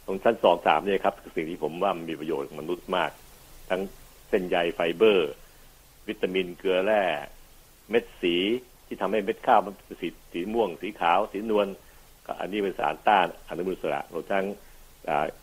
[0.05, 3.12] ตรงชั้นสองสามเนี่ยครับคือสิ่งที่ผมว่ามันมีประโยชน์มนุษย์มาก
[3.69, 3.81] ทั้ง
[4.29, 5.31] เส้นใยไฟเบอร์
[6.07, 7.03] วิตามินเกลือแร่
[7.89, 8.36] เม็ดสี
[8.86, 11.67] ที่ทำให้เม็ดข้าวมันสีสีม่วง สีขาว สีนวล
[12.25, 14.46] ก็อันนี้เป็นสารต้านอนุมูลอิสระรวมทั้ง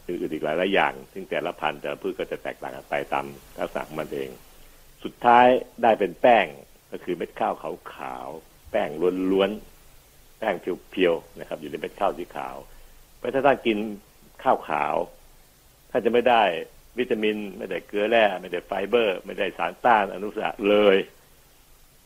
[0.06, 3.26] อื่นอีกหลายหลายอย่าง ซึ่งแต่ละพันธุ์แต่ละพืชก็จะแตกต่างกันไปตาม
[3.58, 4.30] ลักษณะของมันเอง
[5.04, 5.46] สุดท้าย
[5.82, 6.46] ได้เป็นแป้ง
[6.92, 8.28] ก็คือเม็ดข้าวขาวขาว
[8.70, 8.90] แป้ง
[9.32, 12.56] ล้วนๆแป้งเพียวๆนะครับ อยู่ในเม็ดข้าวสีขาว
[13.18, 13.78] เพราะถ้าท่านกิน
[14.42, 14.94] ข้าวขาว
[15.90, 16.42] ท่านจะไม่ได้
[16.98, 20.96] วิตามิน ไม่ได้เกลือแร่ไม่ได้ไฟเบอร์ ไม่ได้สารต้านอนุมูลอิสระเลย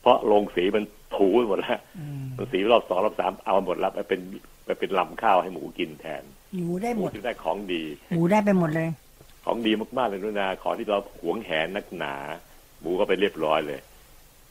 [0.01, 0.85] เพราะลงสีมัน
[1.17, 1.81] ถูหมดแล้ว
[2.37, 4.21] มันสีรอบสองรอบสามเอาหมดแล้วไปเป็น
[4.65, 6.23] ไปเป็นลำข้าวให้หมูกินแทน
[6.57, 7.83] หมูได้หมดถึงได้ของดี
[8.15, 8.89] หมูได้ไปหมดเลย
[9.45, 12.15] ของดีมากๆเลยนุนา ของที่เราหวงแหนนักหนา
[12.81, 13.81] หมูก็ไปเรียบร้อยเลย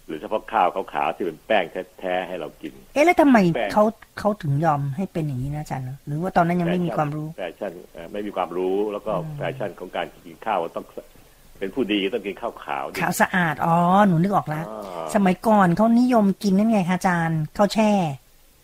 [0.06, 1.66] หรือเฉพาะข้าวขาวๆที่เป็นแป้ง
[2.00, 3.84] แท้ๆให้เรากิน เอ๊ะแล้วทำไมแป้งเขา
[4.20, 10.86] เขาถึงยอมให้เป็นอย่างนี้นะอาจารย์หรือว่าตอนนั้นยังไม่มีความรู้แฟชั่นเอ่อไม่มีความรู้แล้วก็แฟชั่นของการกินข้าวต้อง
[11.60, 13.76] เป็นผู้ดีต้องกินข้าวขาวขาวสะอาดอ๋อ
[14.08, 17.92] หนูนึกออกแล้วอ่าสมัยก่อนเขานิยมกินนั่นไงคะอาจารย์ข้าวแช่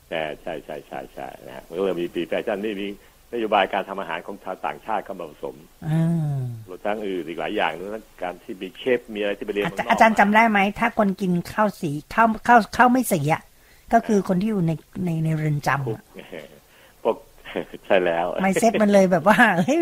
[0.10, 2.88] แต่ใช่ใช่ใช่ใช่นะฮะมันก็เลยมีปีแฟชั่นนี่มี
[3.34, 5.56] นโยบายการทำอาหารของชาวต่างชาติเข้ามาผสม
[5.88, 6.00] อื
[6.36, 13.42] มรวมทั้งอื่นอีกหลายอย่างรวมทั้งการที่มีเชฟมีอะไรที่ไปเรียนอาเมืจารย์นกอาจารย์จำได้ไหม ถ้าคนกินข้าวสีข้าวข้าวข้าวไม่สีอะ
[13.94, 14.72] ก็คือคนที่อยู่ใน
[15.06, 16.04] ในในเรือนจำคุกอะ
[17.04, 17.16] พวก
[17.86, 19.78] ใช่แล้ว ไม่เซ็ตมันเลยแบบว่าเฮ้ย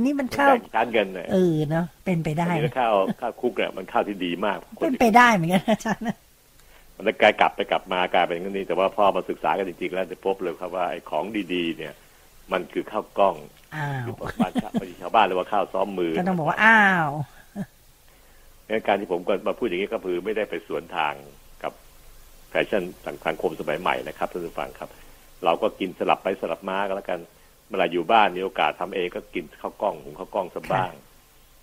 [0.00, 6.16] นี่มันข้าวแบ่งชั้นกันเนี่ยเออเนาะเป็นไปได้อันนี้ข้าวข้าวคุกเนี่ยมันข้าวที่ดีมากคเป็นที่ไปได้เหมือนกันอาจารย์นะ
[6.96, 11.94] มันกลายกลับไปกลับมากลายเป็นอย่างนี้แต่ว่าพอมาศึกษากันจริงๆแล้วจะพบเลยครับว่าไอ้ของดีๆ เนี่ย
[12.52, 13.36] มันคือข้าวกล้อง
[13.74, 17.08] อ้าวคือบ้านชาวชาวบ้านเรียกว่าข้าวซ้อมมือก็ต้องบอกว่าอ้าว
[18.68, 21.14] งั้นการที่ผมก็มาพูดอย่างนี้ก็คือไม่ได้ไปสวนทาง
[21.62, 21.72] กับ
[22.50, 22.82] แฟชั่น
[23.26, 24.88] สังคมสมัยใหม่นะครับท่านผู้ฟังครับ
[25.44, 27.20] เราก็กินสลับไปสลับมาก็แล้วกัน
[27.70, 30.92] เวลาอยู่บ้านมีโอกาสทำเองก็กินข้าวกล้องหุงข้าวกล้องสักบ้าง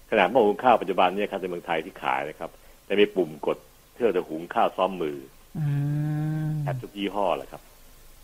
[0.10, 2.50] ขนาดหม้อหุงข้าวปัจจุบันเนี่ยครับในเมืองไทยที่ขายนะครับ
[2.88, 3.58] จะมีปุ่มกด
[3.94, 5.18] เพื่อจะหุงข้าวซ้อมมือ
[5.58, 5.66] อื
[6.50, 7.69] มแทบทุกยี่ห้อแหละครับเพ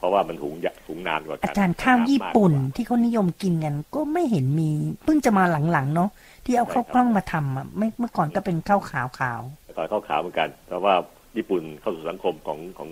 [0.05, 4.69] ราะว่ามันหุงยะหุงนานกว่ากัอานจารย์ข้าวญี่ปุ่นที่เขานิยมกินกัน ก็ไม่เห็นมี
[5.05, 6.09] เพิ่งจะมาหลังๆเนาะ
[6.45, 10.95] ที่เอาข้าวกล้องมาทำอะไม่เมื่อก่อนก็เป็นข้าวขาวขาวแต่ก่อนข้าวขาวเหมือนกัน เพราะว่า
[11.37, 12.89] ญี่ปุ่นเข้าสู่สังคมของของ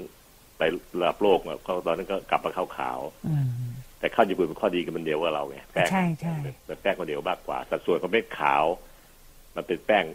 [0.57, 0.61] ไป
[0.99, 3.47] ระดับโลกเนี่ยเขาตอนนั้นก็กลับมาข้าวขาวๆอืม
[3.99, 8.63] แต่ข้าวญี่ปุ่นมันข้อดีกับมันเดียวกว่าเราไงแป้งใช่ใช่เป็นแป้งข้าวเหนียวมากกว่า สัดส่วนของเม็ดขาว
[9.55, 10.05] มันเป็นแป้ง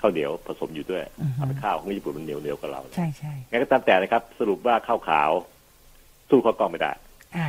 [0.00, 5.30] ข้าวเหนียวผสมอยู่ด้วยอือฮึเอาไปข้าวของญี่ปุ่นมันเหนียวเหนียวกว่าเราใช่ใช่งั้นก็ตามแต่นะครับ สรุปว่าข้าวขาว
[6.30, 6.92] สู้ข้าวกล้องไม่ได้
[7.36, 7.48] อ่า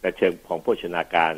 [0.00, 1.32] แต่เชิงของโภชนาการ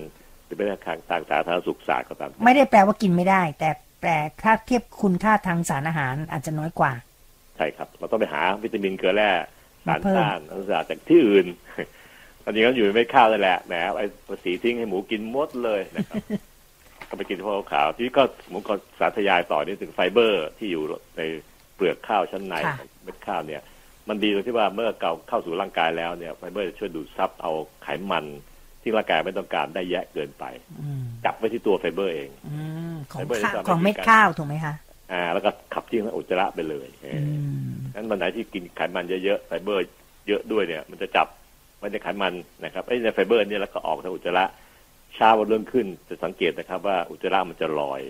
[0.45, 4.11] หรือเป็นทางทางสาธารณสุขศาสตร์ก็ตาม ไม่ได้แปลว่ากินไม่ได้ แต่แปล
[4.43, 6.93] ถ้าเทียบคุณค่าทางสารอาหารอาจจะน้อยกว่า
[7.57, 9.31] ใช่ครับเราต้องไปหาวิตามินเกลือแร่
[9.87, 11.47] สารมาเพิ่มต้านอนุมูลอิสระจากที่อื่น
[12.45, 16.23] ตอนนี้ก็อยู่ในเม็ดข้าวนั่นแหละแหมไอ้ภาษีทิ้งให้หมูกินหมดเลยนะครับ
[17.09, 20.83] ก็ไปกินพวกขาวที่ก็ผมก็สาธยายต่อนี่ถึงไฟเบอร์ที่อยู่
[21.17, 21.23] ใน
[21.75, 23.63] เปลือกข้าวชั้นในค่ะของเม็ดข้าวเนี่ย
[24.09, 28.27] มันดีตรงที่ว่าเมื่อเก่าเข้าสู่ร่างกายแล้วเนี่ยไฟเบอร์จะช่วยดูดซับเอาไขมัน
[28.83, 30.45] ที่ร่างกายไม่ต้องการได้แยะเกินไป
[30.81, 32.61] อืมจับไว้ที่ตัวไฟเบอร์เองอื
[32.93, 34.75] มของไฟเบอร์ข้าวที่ทำให้ของเม็ดมีการข้าวถูกไหมคะ
[35.13, 37.29] อ่า แล้วก็ขับทิ้งอุจจาระไปเลยเออือ
[37.69, 39.83] มงั้นวันไหนที่กินไขมันเยอะๆไฟเบอร์
[40.29, 41.27] เยอะด้วยเนี่ย มันจะจับ
[41.81, 44.45] ไม่ได้ไขมันนะครับไอ้ในไฟเบอร์เนี่ยแล้วก็ออกทางอุจจาระ
[45.15, 48.01] เช้าวันเริ่มขึ้นจะสังเกตนะครับ ว่าอุจจาระมันจะลอย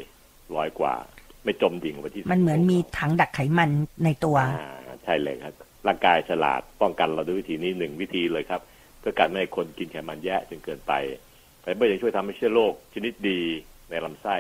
[0.57, 0.95] ลอยกว่า
[1.45, 3.71] ไม่จมดิ่งลงไปที่มันเหมือนมีถังดักไขมัน
[4.05, 5.55] ในตัวอ่าใช่เลยครับ
[5.89, 8.61] ร่างกายฉลาดป้องกันเราด้วยวิธีนี้หนึ่งวิธีเลยครับ
[9.01, 10.93] เพื่อการไม่ให้คนกินไขมันแยะจนเกินไป
[11.61, 13.41] ไฟเบอร์ยังช่วยทำให้เชื้อโรคชนิดดี
[13.91, 14.37] ในลำไส้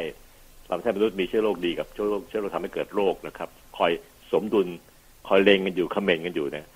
[0.71, 3.93] ลำไส้มนุษย์มีเชื้อโรคดีกับเชื้อโรคเชื้อโรคทำให้เกิดโรคนะครับ คอย
[4.33, 4.69] สมดุล
[5.29, 6.67] คอยเล็งกันอยู่คอมเมนต์กันอยู่นะ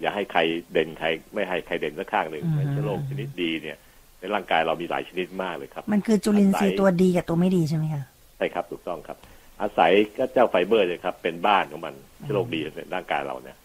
[0.00, 0.40] อย่าให้ใคร
[0.72, 3.76] เด่นใครไม่ให้ใครเด่นสักข้างหนึ่งอืมเชื้อโรคชนิดดีเนี่ย
[4.18, 8.02] ในร่างกายเรามีหลายชนิดมากเลยครับ มันคือจุลินทรีย์ตัวดีกับตัวไม่ดีใช่ไหมคะ
[8.36, 9.16] ใช่ครับถูกต้องครับ
[9.62, 13.56] อาศัยก็เจ้าไฟเบอร์เนี่ยครับ เป็นบ้านของมันเชื้อโรคดีในร่างกายเราเนี่ย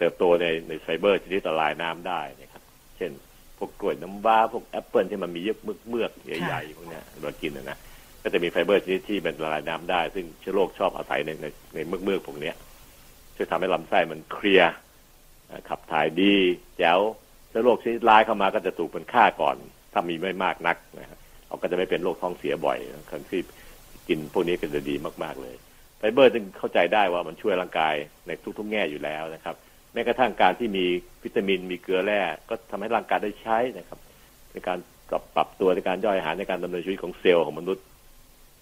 [0.00, 2.62] เติบโตในในไฟเบอร์ชนิดละลายน้ำได้นะครับ
[2.96, 3.10] เช่น
[3.58, 5.58] พวกกล้วยน้ำว้า พวกแอปเปิลที่มันมีเยอะ
[5.88, 7.78] เมือกๆใหญ่ๆพวกเนี้ยเรากินนะนะ
[8.22, 12.56] ก็จะมีไฟเบอร์ชนิดที่เป็นละลายน้ำได้ ซึ่งเชื้อโรคชอบอาศัยในในในเมือกๆพวกเนี้ย
[13.36, 14.72] ช่วยทำให้ลำไส้มันเคลียร์
[15.68, 16.34] ขับถ่ายดี
[16.78, 17.00] แจ๋ว
[17.48, 19.56] เชื้อโรคชนิดร้ายเข้ามาก็จะถูกมันฆ่าก่อน
[19.92, 22.78] ถ้ามีไม่มากนักนะเราก็จะไม่เป็นโรคท้องเสียบ่อย
[23.10, 23.40] คนที่
[24.08, 25.56] กินพวกนี้ก็จะดีมาก ๆเลย
[25.98, 27.94] ไฟเบอร์จึงเข้าใจได้ว่ามันช่วยร่างกาย
[28.26, 29.56] ในทุกๆแง่อยู่แล้วนะครับ
[29.92, 30.84] แม้กระทั่งการที่มี
[31.24, 34.00] วิตามินมีเกลือแร่ก็ทำให้ร่างกายได้ใช้นะครับ
[34.52, 34.78] ในการ
[35.10, 37.84] ปรับปรับตัวในการย่อยอาหารในการดำเนินชีวิตของเซลล์ของมนุษย์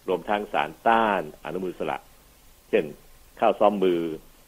[0.08, 1.98] รวมทั้งสารต้านอนุมูลอิสระ
[2.70, 2.84] เช่น
[3.40, 4.00] ข้าวซ้อมมือ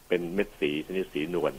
[0.07, 1.53] เป็นเม็ดสีชนิดสีนวล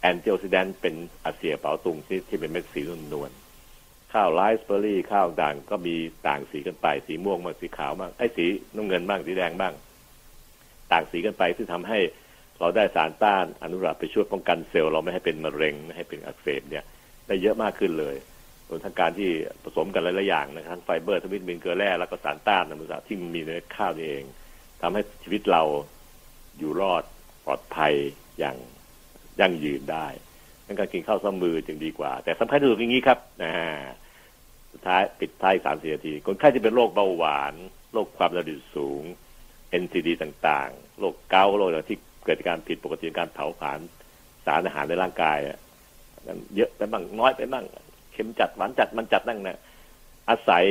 [0.00, 2.80] antioxidant เป็นอาเสี่ยเป๋าตุงที่ที่เป็นเม็ดสี
[3.12, 3.30] นวล
[4.12, 5.94] ข้าวไรซ์เบอร์รี่ข้าวด่างก็มี
[6.26, 9.74] ต่างสีกันไป สีม่วงบ้างสีขาวบ้างไอ้สีน้ำเงินบ้างสีแดงบ้าง
[10.92, 11.98] ต่างสีกันไปที่ทำให้
[12.64, 16.84] เราได้สารต้านอนุรักษ์ไปช่วยป้องกันเซลล์เราไม่ให้เป็นมะเร็งไม่ให้เป็นอักเสบเนี่ย
[17.26, 18.16] ได้เยอะมากขึ้นเลย
[18.68, 19.30] รวมทั้งการที่
[19.62, 24.24] ผสมกันหลายๆอย่างนะทั้งไฟเบอร์ทั้งวิตามินเกลือแร่แล้วก็สารต้านอนุรักษ์ที่มีในข้าวนี่เอง
[24.82, 25.62] ทำให้ชีวิตเรา
[26.58, 27.02] อยู่รอด
[27.46, 27.94] ปลอดภัย
[28.38, 28.56] อย่าง
[29.40, 30.06] ยั่งยืนได้
[30.66, 33.52] ดังการกินข้าวซ้อมมือจึงดีกว่า แต่สำคัญที่สุดอย่างนี้ครับนะ
[34.72, 37.54] สุดท้ายปิดท้ายสามสี่นาที คนไข้ที่เป็นโรคเบาหวาน
[37.92, 39.02] โรคความดันสูง
[39.82, 43.78] NCD ต่างๆ โรคเกาต์โรคอะไรที่ เกิดการผิดปกติการเผาผลาญ
[44.46, 45.38] สารอาหารในร่างกาย
[46.56, 47.64] เยอะไปบ้างน้อยไปบ้าง
[48.12, 49.58] เค็มจัดหวานจัดมันจัดนั่งนะ
[50.28, 50.64] อาศัย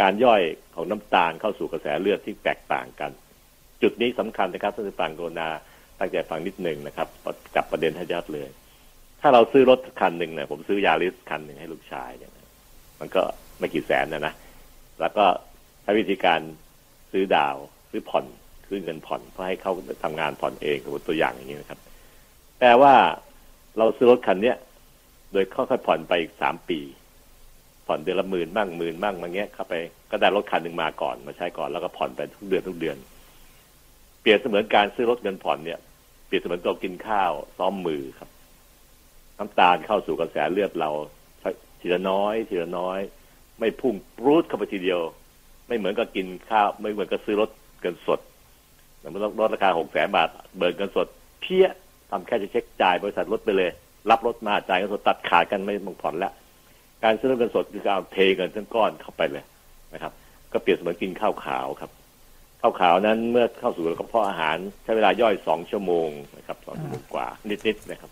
[0.00, 0.42] การย่อย
[0.74, 3.10] ของน้ำตาลเข้าสู่กระแสเลือดที่แตกต่างกัน
[3.82, 5.48] จุดนี้สำคัญนะครับท่านผู้ฟังโกนา
[5.98, 7.08] ตั้งใจฟังนิดหนึ่งนะครับ
[7.54, 8.48] จับประเด็นให้ยัดเลย
[9.20, 12.32] ถ้าเราซื้อรถคันหนึ่งเนี่ยผมซื้อยาริสคันหนึ่งให้ลูกชายเนี่ย
[13.00, 13.22] มันก็
[13.58, 14.34] ไม่กี่แสนนะนะ
[15.00, 15.24] แล้วก็
[15.82, 16.40] ใช้วิธีการ
[17.12, 17.56] ซื้อดาว
[17.90, 18.26] ซื้อผ่อน
[18.68, 19.72] ซื้อเงินผ่อนเพื่อให้เขา
[20.04, 21.80] ทำงานผ่อนเองสมมติตัวอย่างอย่างนี้นะครับ
[22.60, 22.94] แต่ว่า
[23.78, 24.56] เราซื้อรถคันเนี้ย
[25.32, 26.80] โดยค่อยๆผ่อนไปอีกสามปี
[27.86, 29.74] ผ่อนเดือนละหมื่นบ้างหมื่นบ้างมาเงี้ยเข้าไป
[30.10, 32.96] ก็ได้รถคันหนึ่งมาก่อนมาใช้ก่อนแล้วก็ผ่อนไปทุกเดือนทุกเดือน
[34.20, 35.78] เปรียบเสมือนการซื้อรถเงินผ่อนเนี่ย
[36.26, 38.28] เปรียบเสมือนเรากินข้าวซ้อมมือครับ
[39.38, 40.90] น้ำตาลเข้าสู่กระแสเลือดเรา
[41.80, 42.98] ทีละน้อยทีละน้อย
[43.58, 45.00] ไม่พุ่งปรูดเข้าไปทีเดียว
[45.68, 47.50] ไม่เหมือนกับกินข้าว ไม่เหมือนกับซื้อรถ
[47.80, 48.20] เงินสด
[49.02, 51.06] มันต้องลดราคาหกแสนบาท เบิกเงินสด
[51.40, 51.66] เพี้ย
[52.10, 53.70] ทำแค่จะเช็คจ่ายบริษัทรถไปเลย
[54.10, 56.32] รับรถมาจ่ายเงินสดตัดขาดกันไม่ต้องผ่อนแล้ว
[57.04, 59.44] การซื้อเงินสดคือการเทเงินทั้งก้อนเข้าไปเลย
[59.94, 60.12] นะครับ
[60.52, 61.90] ก็เปรียบเสมือนกินข้าวขาวครับ
[62.60, 66.08] ข้าวขาวนั้นเมื่อเข้าสู่กระเพาะอาหารใช้เวลาย่อยสองชั่วโมง
[66.38, 67.26] นะครับสองชั่วโมงกว่า
[67.66, 68.10] นิดๆนะครับ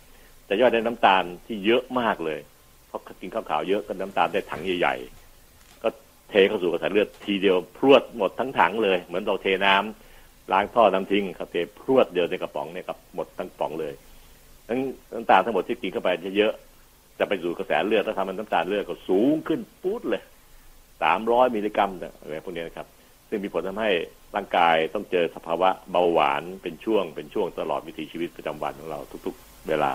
[0.49, 2.41] จะย่อยได้น้ำตาลที่เยอะมากเลย
[2.87, 5.89] เพราะกินข้าวขาวเยอะก็น้ำตาลได้ถังใหญ่ๆก็
[6.31, 10.06] เทเข้าสู่กระแสเลือดทีเดียวพรวดหมดทั้งถังเลย เหมือนเราเทน้ำ
[10.53, 13.95] ล้างท่อน้ำทิ้งครับเทพรวดเดียวในกระป๋องเนี่ยครับหมดทั้งป๋องเลย
[14.69, 14.79] ทั้ง
[15.15, 16.53] น้ำตาลทั้งหมดที่กินเข้าไปเยอะ
[17.19, 20.23] จะไปสู่กระแสเลือดแล้วทำให้น้ำตาลเลือดก็สูงขึ้นปุ๊ดเลย
[21.03, 22.87] สามร้อยมิลลิกรัมอะไรพวกนี้นะครับ
[23.29, 23.91] ซึ่งมีผลทำให้
[24.37, 29.93] ร่างกายต้องเจอสภาวะเบาหวานเป็นช่วงเป็นช่วงตลอดวิถีชีวิตประจำวันของเราทุก ๆ เวลา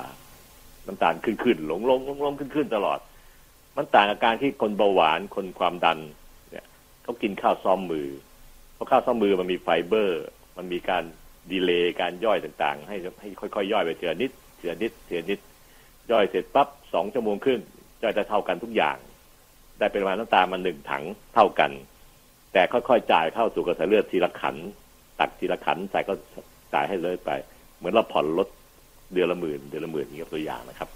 [0.87, 2.99] น้ำตาลขึ้นขึ้นลงลงลงลงขึ้นขึ้นตลอด
[3.77, 5.99] มันต่างกับการที่คนเบาหวานคนความดัน
[6.51, 6.65] เนี่ย
[7.03, 8.07] เขากินข้าวซ้อมมือ
[8.73, 10.23] เพราะข้าวซ้อมมือมันมีไฟเบอร์
[10.61, 11.03] มันมีการ
[11.51, 15.39] ดีเลย์การย่อยต่างๆ ให้ให้ค่อยๆย่อยไปทีละนิดทีละนิดทีละนิด
[16.11, 17.61] ย่อยเสร็จปั๊บสองชั่วโมงครึ่ง
[18.03, 18.97] ย่อยจะเท่ากันทุกอย่าง
[19.77, 21.03] ได้เป็นมาน้ำตาลมาหนึ่งถัง
[21.35, 21.71] เท่ากัน
[22.53, 24.55] แต่ค่อยๆจ่ายเข้าสู่กระแสเลือดทีละขัน
[25.19, 26.13] ตักทีละขันใส่ก็
[26.73, 27.29] จ่ายให้เลยไป
[27.77, 28.47] เหมือนเราผ่อนรถ
[29.13, 30.89] เดือนละหมื่นเดือนละหมื่นนี่ก็ตัวอย่างนะครับ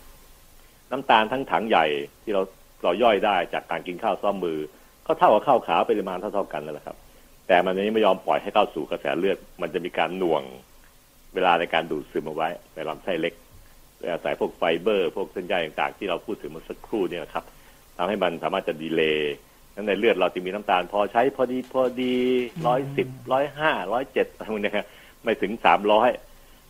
[0.92, 1.86] น้ำตาลทั้งถังใหญ่
[2.24, 2.42] ที่เรา
[2.84, 4.58] เราย่อยได้จากการกินข้าวซ้อมมือ
[5.06, 6.98] ก็เท่ากับข้าวขาวปริมาณเท่าๆกันแล้วครับ
[7.48, 10.44] แต่มันนี้ไม่ยอมปล่อยให้เข้าสู่กระแสเลือด มันจะมีการหน่วง
[11.34, 13.34] เวลาในการดูดซึมเอาไว้ในลำไส้เล็ก
[13.98, 17.46] โดยอาศัยพวกไฟเบอร์ พวกเส้นใยต่างๆ ที่เราพูดถึงเมื่อสักครู่เนี่ยครับ
[17.98, 19.34] ทำให้มันสามารถจะดีเลย์
[19.76, 22.16] นั้นในเลือดเราจะมีน้ำตาล พอใช้พอดีพอดี
[22.68, 24.86] ร้อยสิบร้อยห้าร้อยเจ็ดอะไรพวกนี้ครับ
[25.24, 26.10] ไม่ถึงสามร้อย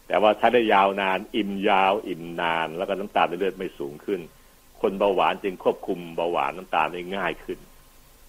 [0.07, 4.19] แต่ว่าใช้ได้ยาวนาน อิ่มยาว อิ่มนาน แล้วก็น้ำตาลในเลือดไม่สูงขึ้น
[4.81, 7.59] คนเบาหวานจึงควบคุมเบาหวานน้ำตาลได้ง่ายขึ้น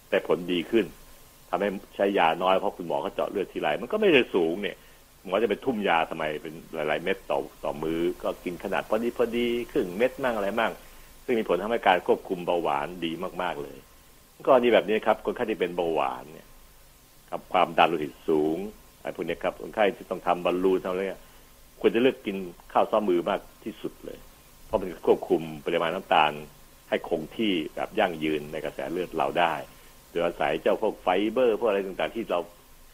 [0.09, 0.85] แต่ผลดีขึ้น
[1.49, 4.77] ทำให้ใช้ยาน้อยเพราะคุณหมอเขาเจาะเลือดทีไรมันก็ไม่ได้สูงเนี่ย
[5.23, 10.73] หมอจะไปทุ่มยาทำไมเป็นหลาย ๆ เม็ดต่อต่อมือก็กินขนาดพอดีพอดีครึ่งเม็ดมั่งอะไรมั่ง
[11.25, 13.77] ซึ่งมีผลทำให้การควบคุมเบาหวานดีมาก ๆ เลย
[14.47, 16.47] กรณีแบบนี้ครับคนไข้ที่เป็นเบาหวานเนี่ย
[17.31, 18.57] กับความดันโลหิตสูง
[19.01, 21.21] ไอ้พวกนี้ครับคนไข้ที่ต้องทำบอลลูนทำอะไรเนี่ย
[21.81, 22.35] ควรจะเลือกกิน
[22.73, 24.17] ข้าวซ้อมมือมากที่สุดเลย
[24.65, 26.31] เพราะมันควบคุมปริมาณน้ำตาล
[26.89, 29.53] ให้คงที่แบบยั่งยืนในกระแสเลือดเราได้
[30.17, 32.39] ยอาศัยเจ้าพวกไฟเบอร์พวกอะไรต่างๆ ที่เรา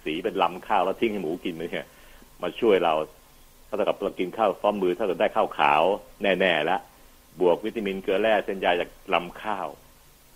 [0.04, 1.88] สีเป็นลำข้าวแล้วทิ้งให้หมูกินเนี่ย
[2.44, 2.94] มาช่วยเรา
[3.68, 5.82] ถ้ากับเรากินข้าวซ้อมมือถ้าเราได้ข้าวขาว
[6.22, 6.82] แน่ๆแล้ว
[7.42, 9.68] บวกวิตามินเกลือแร่เส้นใยจากลำข้าว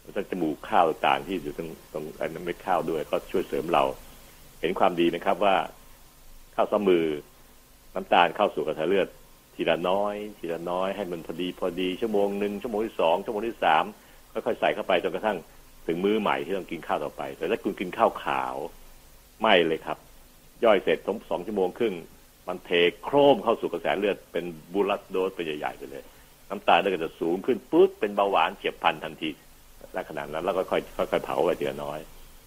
[0.02, 3.84] แล้วจมูกข้าวต่างที่อยู่ตรงตรงอันนั้นไม่ข้าวด้วย ก็ช่วยเสริมเรา
[4.62, 5.56] เห็นความดีไหมครับว่า
[6.56, 7.06] ข้าวซ้อมมือ
[7.96, 9.08] น้ำตาลเข้าสู่กระแสเลือด
[9.56, 13.84] ทีละน้อย ทีละน้อยให้มันพอดีพอดีชั่วโมงหนึ่งชั่วโมงที่สองชั่วโมงที่สาม
[14.32, 15.38] ค่อยๆใส่เข้าไปจนกระทั่ง
[15.88, 18.56] ถึงมื้อใหม่ที่ต้องกินข้าวต่อไป แต่ถ้าคุณกินข้าวขาว
[19.42, 19.98] ไม่เลยครับ
[20.64, 20.98] ย่อยเสร็จ
[21.30, 21.96] สองชั่วโมงครึ่ง
[22.48, 22.70] มันเท
[23.02, 26.04] โครมเข้าสู่กระแสเลือดเป็นบูลัสโดสไปใหญ่ๆไปเลย
[26.50, 29.30] น้ำตาลก็จะสูงขึ้นปุ๊บเป็นเบาหวานเฉียบพลันทันที
[29.94, 32.00] และขนาดนั้นแล้วก็ค่อยค่อยๆเผาไปทีละน้อย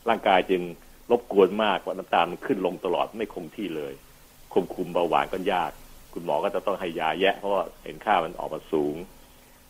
[0.09, 0.62] ร่างกายจึง
[1.11, 3.92] รบกวนมากว่าน้ำตาลมันขึ้นลงตลอดไม่คงที่เลย
[4.53, 5.70] ควบคุมเบาหวานก็ยาก
[6.12, 8.96] คุณหมอก็จะต้องให้ยาแยะเพราะว่าเห็นค่ามันออกมาสูง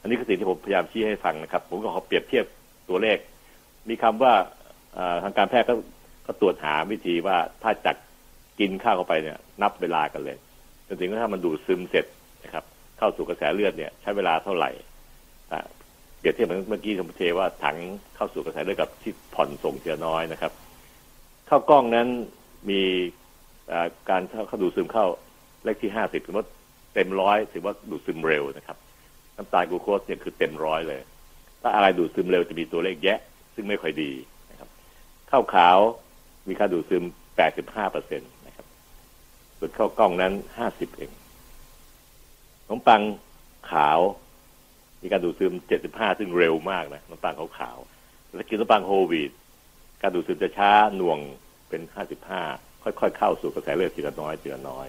[0.00, 2.44] อันนี้คือสิ่งที่ผมพยายามชี้ให้ฟังนะครับ ผมก็ขอเปรียบเทียบ
[2.88, 3.18] ตัวเลข
[3.88, 4.34] มีคำว่า
[5.22, 5.74] ทางการแพทย์ก็
[6.26, 7.96] ก็ตรวจหาวิธีว่าถ้าจาก
[8.60, 10.36] กินข้าวเข้าไปเนี่ย นับเวลากันเลย
[10.86, 12.06] จนถึงถ้ามันดูดซึมเสร็จ
[12.44, 12.64] นะครับ
[12.98, 14.70] เข้าสู่กระแสเลือดเนี่ยใช้เวลาเท่าไหร่
[16.18, 17.76] เปรียบเทียบเหมือนเมื่อกี้ผมเทว่าถัง
[18.16, 20.52] เข้าสู่กระแสเลือดกับที่ผ่อนส่งเทียน้อยนะครับ
[21.46, 22.08] เข้ากล้องนั้น
[22.70, 22.82] มี
[24.10, 25.06] การเข้าดูดซึมเข้า
[25.64, 26.46] เลขที่ห้าสิบถือว่า
[26.94, 28.76] เต็มร้อยถือว่าดูดซึมเร็วนะครับ
[29.36, 31.00] น้ำตาลกลูโคสเนี่ยคือเต็มร้อยเลย
[31.62, 33.18] ถ้าอะไรดูดซึมเร็วจะมีตัวเลขแยะ
[33.60, 34.12] ซึ่งไม่ค่อยดี
[34.50, 34.68] นะครับ
[35.30, 35.78] ข้าวขาว
[36.48, 37.04] มีกาดูดซึม
[37.36, 38.66] แปดสิบห้าเปอร์เซ็นตนะครับ
[39.58, 41.10] ส่วนข้าวกล้องนั้นห้าสิบเอง
[42.66, 43.02] ขนมปัง
[43.70, 43.98] ขาว
[45.02, 47.78] มีการดูดซึมเจ็ดสิบห้าซึ่งเร็วมากนะขนมปังขาวขาว
[48.34, 49.32] แล้วกินขนมปังโฮลวีต
[50.02, 51.18] การดูดซึมจะช้าหน่วง
[51.68, 52.42] เป็นห้าสิบห้า
[52.82, 54.86] ค่อยๆ เข้าสู่กระแสเลือดทีละน้อยทีละน้อย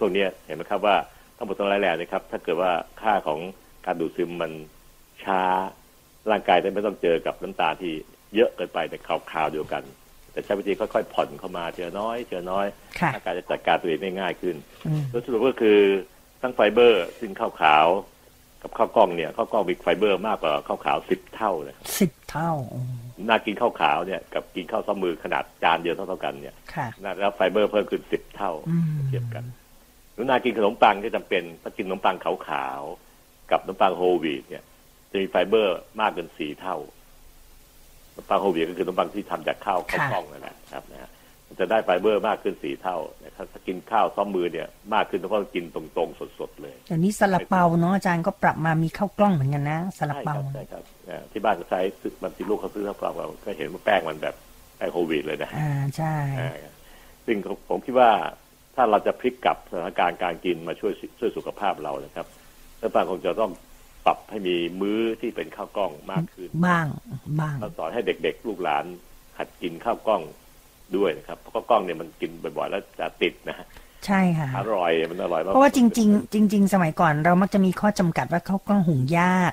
[0.00, 0.96] พวกนี้เห็นไหมครับว่า
[1.36, 3.40] ทั้งหมดทั้งหลายแหล่นะครับ ถ้าเกิดว่าค่าของ
[3.86, 4.52] การดูดซึมมัน
[5.24, 5.42] ช้า
[6.30, 7.92] ร่างกายจะไม่ต้องเจอกับน้ำตาลที่
[8.34, 9.82] เยอะเกินไปในข่าวคราวเดียวกัน
[10.32, 12.66] แต่ใช้วิธีค่อยๆผ่อนเข้ามาทีละน้อยทีละน้อย
[13.14, 14.56] ร่างกายจะจัดการตัวเองได้ง่ายขึ้น
[15.10, 15.78] โดยสรุปก็คือ
[16.42, 17.86] ทั้งไฟเบอร์ซึ่งข้าวขาว
[18.62, 22.52] กับข้าวกล้องเนี่ยข้าวกล้องมีไฟเบอร์มากกว่าข้าวขาวสิบเท่าเลยสิบเท่า
[23.28, 26.54] น่ากินข้าวขาวเนี่ยกับกินข้าวซ้อมมือขนาดจานเดียวเท่ากันเนี่ย
[27.02, 28.52] น่ารับไฟเบอร์เพิ่มขึ้นสิบเท่า
[29.08, 29.44] เทียบกัน
[30.14, 32.26] หนูนากินขนมปังที่จำเป็นถ้ากินขนมปังข
[32.64, 34.64] ขาวๆกับขนมปังโฮลวีตเนี่ย
[35.16, 36.76] จะมีไฟเบอร์มากเกินสี่เท่า
[38.14, 41.10] ขนมปังโฮลวีตก็คือขนมปังที่ทำจากข้าวข้าวกล้องนั่นแหละครับนะฮะ
[41.60, 42.96] จะได้ไฟเบอร์มากขึ้นสี่เท่า
[43.52, 50.82] ถ้ากินข้าวซ้อมมือเนี่ย มากขึ้นต้องกินตรงๆ สดๆ เลย เดี๋ยวนี้ซาลาเปาเนาะอาจารย์ก็ปรับมามีข้าวกล้องเหมือนกันนะซาลาเปาใช่ครับ
[51.32, 51.80] ที่บ้านก็ใช้
[52.22, 54.34] มันที่ลูกเขาซื้อข้าวกล้องเราก็เห็นว่าแป้งมันแบบ
[54.76, 56.14] แป้งโฮลวีตเลยนะอ่าใช่
[57.26, 57.36] ซึ่ง
[57.68, 58.10] ผมคิดว่า
[58.74, 62.26] ถ้าเราจะพลิกกลับสถานการณ์การกินมาช่วยช่วยสุขภาพเรานะครับ
[62.80, 63.50] รัฐบาลคงจะต้อง
[64.06, 66.86] ปรับให้มีมื้อที่เป็นข้าวกล้องมากขึ้นบ้าง
[67.40, 68.84] บ้างสอนให้เด็กๆ ลูกหลาน
[69.38, 70.22] หัดกินข้าวกล้อง
[70.96, 73.56] ด้วยนะครับเพราะกล้องเนี่ยมันกินบ่อยๆ แล้วจะติดนะ
[74.06, 79.52] ใช่ค่ะอร่อยมันอร่อยเพราะว่าจริง ๆ จริง ๆ สมัยก่อนเรามักจะมีข้อจำกัดว่าข้าวกล้องหุงยาก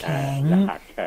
[0.00, 0.42] แข็ง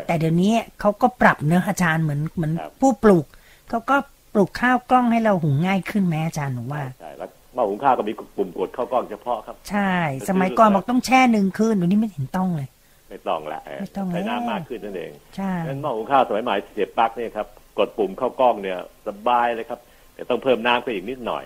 [0.08, 3.26] แต่เดี๋ยวนี้เขาก็ปรับเนื้ออาจารย์เหมือนเหมือนผู้ปลูก
[3.70, 3.96] เขาก็
[4.34, 9.94] ปลูกข้าวกล้องให้เราหุงง่ายขึ้นไหมอาจารย์หนูว่าใช่แล้วหม้อหุงข้าวก็มีปุ่มกดข้าวกล้องเฉพาะครับ ใช่
[10.30, 12.70] สมัยก่อนบอกต้องแช่หนึ่งคืนเดี๋ยวนี้ไม่เห็นต้องเลย
[13.14, 17.48] ไม่ต้องละไม่ต้องใช้น้ำมากขึ้นนั่นเองใช่งั้นหม้อหุงข้าวสมัยใหม่เสียบปลั๊กเนี่ยครับ
[17.80, 19.80] กดปุ่มข้าวกล้องเนี่ยสบายเลยครับ
[20.16, 21.44] แต่ต้องเพิ่มน้ำไปอีกนิดหน่อย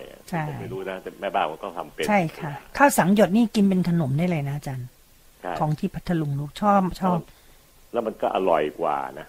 [0.48, 4.88] ผมไม่รู้นะแต่แม่บ้านผมก็ทำเป็นใช่ค่ะ ข้าวสังหยดนี่กินเป็นขนมได้เลยนะอาจารย์
[5.60, 7.18] ของที่พัทลุงลูกชอบชอบ
[7.92, 9.26] แล้วมันก็อร่อยกว่านะ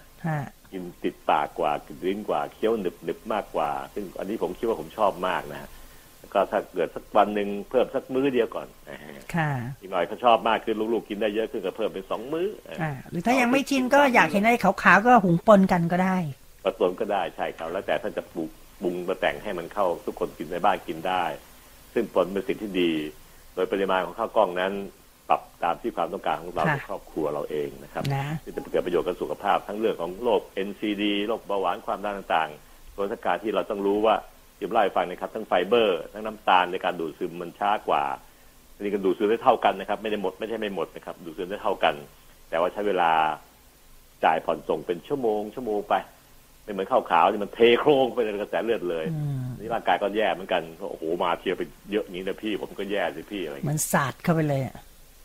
[0.72, 5.68] กินติดปากกว่ากินลิ้นกว่าเคี้ยวหนึบหนึบมากกว่า ซึ่งอันนี้ผมคิดว่าผมชอบมากนะ
[6.34, 8.68] ก็ถ้าเกิดสักวันหนึ่งเพิ่มสักมื้อเดียวก่อน
[9.34, 12.48] ค่ะอีกหน่อยเขาชอบมากขึ้นลูกๆกินได้เยอะขึ้นก็เพิ่มเป็นสองมื้อ
[13.10, 16.16] หรือถ้ายังไม่ชินก็อยากเห็นอะไรขาวๆก็หุงปนกันก็ได้
[16.64, 18.50] ผสมก็ได้ใช่ครับแล้วแต่ท่านจะปลูก
[18.82, 21.24] ปรุงมาแต่งให้มันเข้าทุกคนกินในบ้านกินได้
[21.94, 22.92] ซึ่งผลเป็นสิ่งที่ดี
[23.54, 24.72] โดยปริมาณของข้าวกล้องนั้น
[25.28, 28.04] ปรับตามที่ความต้องการของเราในครอบครัวเราเองนะครับ
[28.44, 34.14] ที่จะเกิดประโยชน์กับสุขภาพทั้งเรื่องของโรค NCD โรคเบาหวานความดันต่างๆตัวสการที่เราต้องรู้ว่า
[34.60, 38.02] ที่เล่าให้ฟังนะครับทั้งไฟเบอร์ทั้งน้ำตาลในการดูดซึมมันช้ากว่า
[38.74, 41.94] อันนี้ก็ดูดซึมได้เท่ากันนะครับ ไม่ได้หมดไม่ใช่ไม่หมดนะครับ ดูดซึมได้เท่ากัน
[42.48, 43.10] แต่ว่าใช้เวลา
[44.24, 45.94] จ่ายผ่อนส่งเป็นชั่วโมง ชั่วโมงไป
[46.64, 49.06] ไม่เหมือนข้าวขาวที่มันเทโครงไปในกระแสเลือดเลย
[49.58, 54.76] นี่ร่างกายก็แย่เหมือนกันโอ้โหมาเทียบไปเยอะนี้นะพี่ ผมก็แย่สิพี่อะไรมันสาดเข้าไปเลยอะ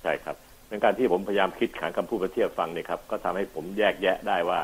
[0.01, 0.35] ใช่ครับ
[0.67, 4.59] เป็นการที่ผมพยายามคิดขานคำพูดมาเทียบฟังเนี่ยครับก็ทำให้ผมแยกแยะได้ว่า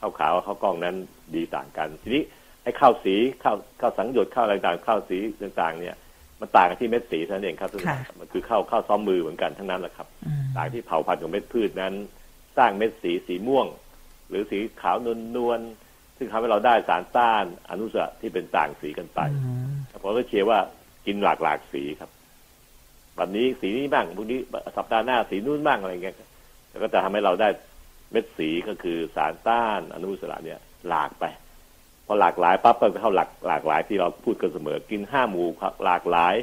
[0.00, 0.94] ข้าวขาวข้าวกล้องนั้น
[1.34, 2.22] ดีต่างกันทีนี้
[2.66, 5.96] ไอ้ข้าวสีข้าวข้าวสังหยดข้าวอะไรต่างข้าวสีต่างๆ เนี่ย
[6.40, 7.70] มันต่างกันที่เม็ดสีเท่านั้นเองครับ
[8.18, 10.06] มันคือข้าวข้าวซ้อมมือเหมือนกันทั้งนั้นแหละครับ
[10.56, 11.92] ต่างที่เผาพันธุ์ของเม็ดพืชนั้น
[12.56, 13.66] สร้างเม็ดสีสีม่วง
[14.28, 15.60] หรือสีขาวนวลนวล
[16.16, 19.20] ซึ่งทำให้เราได้สารต้านอนุสระที่เป็นต่างสีกันไป
[20.02, 20.58] ผมก็เชียร์ว่า
[21.06, 22.10] กินหลากหลากสีครับ
[23.18, 24.38] วันนี้สีนี้บ้างพรุ่งนี้
[24.76, 26.16] สัปดาห์หน้าสีนู้นบ้างอะไรเงี้ย
[26.70, 27.48] แล้วก็จะทำให้เราได้
[28.12, 31.24] เม็ดสีก็คือสารต้านอนุสระเนี่ยหลากไป
[32.06, 35.46] พอหลากหลายปั๊บก็เข้าหลักหลากหลายที่เราพูดกันเสมอ กินห้าหมู่
[35.84, 36.34] หลากหลาย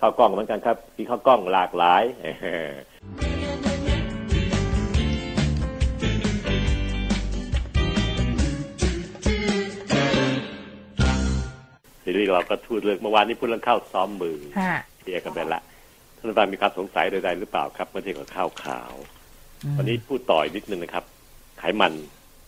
[0.00, 2.02] ข้าวกล้องเหมือนกันครับมีข้าวกล้องหลากหลาย
[12.02, 15.62] ทีนี้เราก็พูดเรื่องเมื่อวานนี้พูดเรื่องข้าวซ้อมมือฮะเคลียร์กันไปละ
[16.16, 18.92] ท่านผู้ฟังมีความสงสัยใดๆหรือเปล่าครับเมื่อเทียบกับข้าวขาว
[19.76, 21.04] วันนี้พูดต่อยนิดนึงนะครับ
[21.58, 21.92] ไขมัน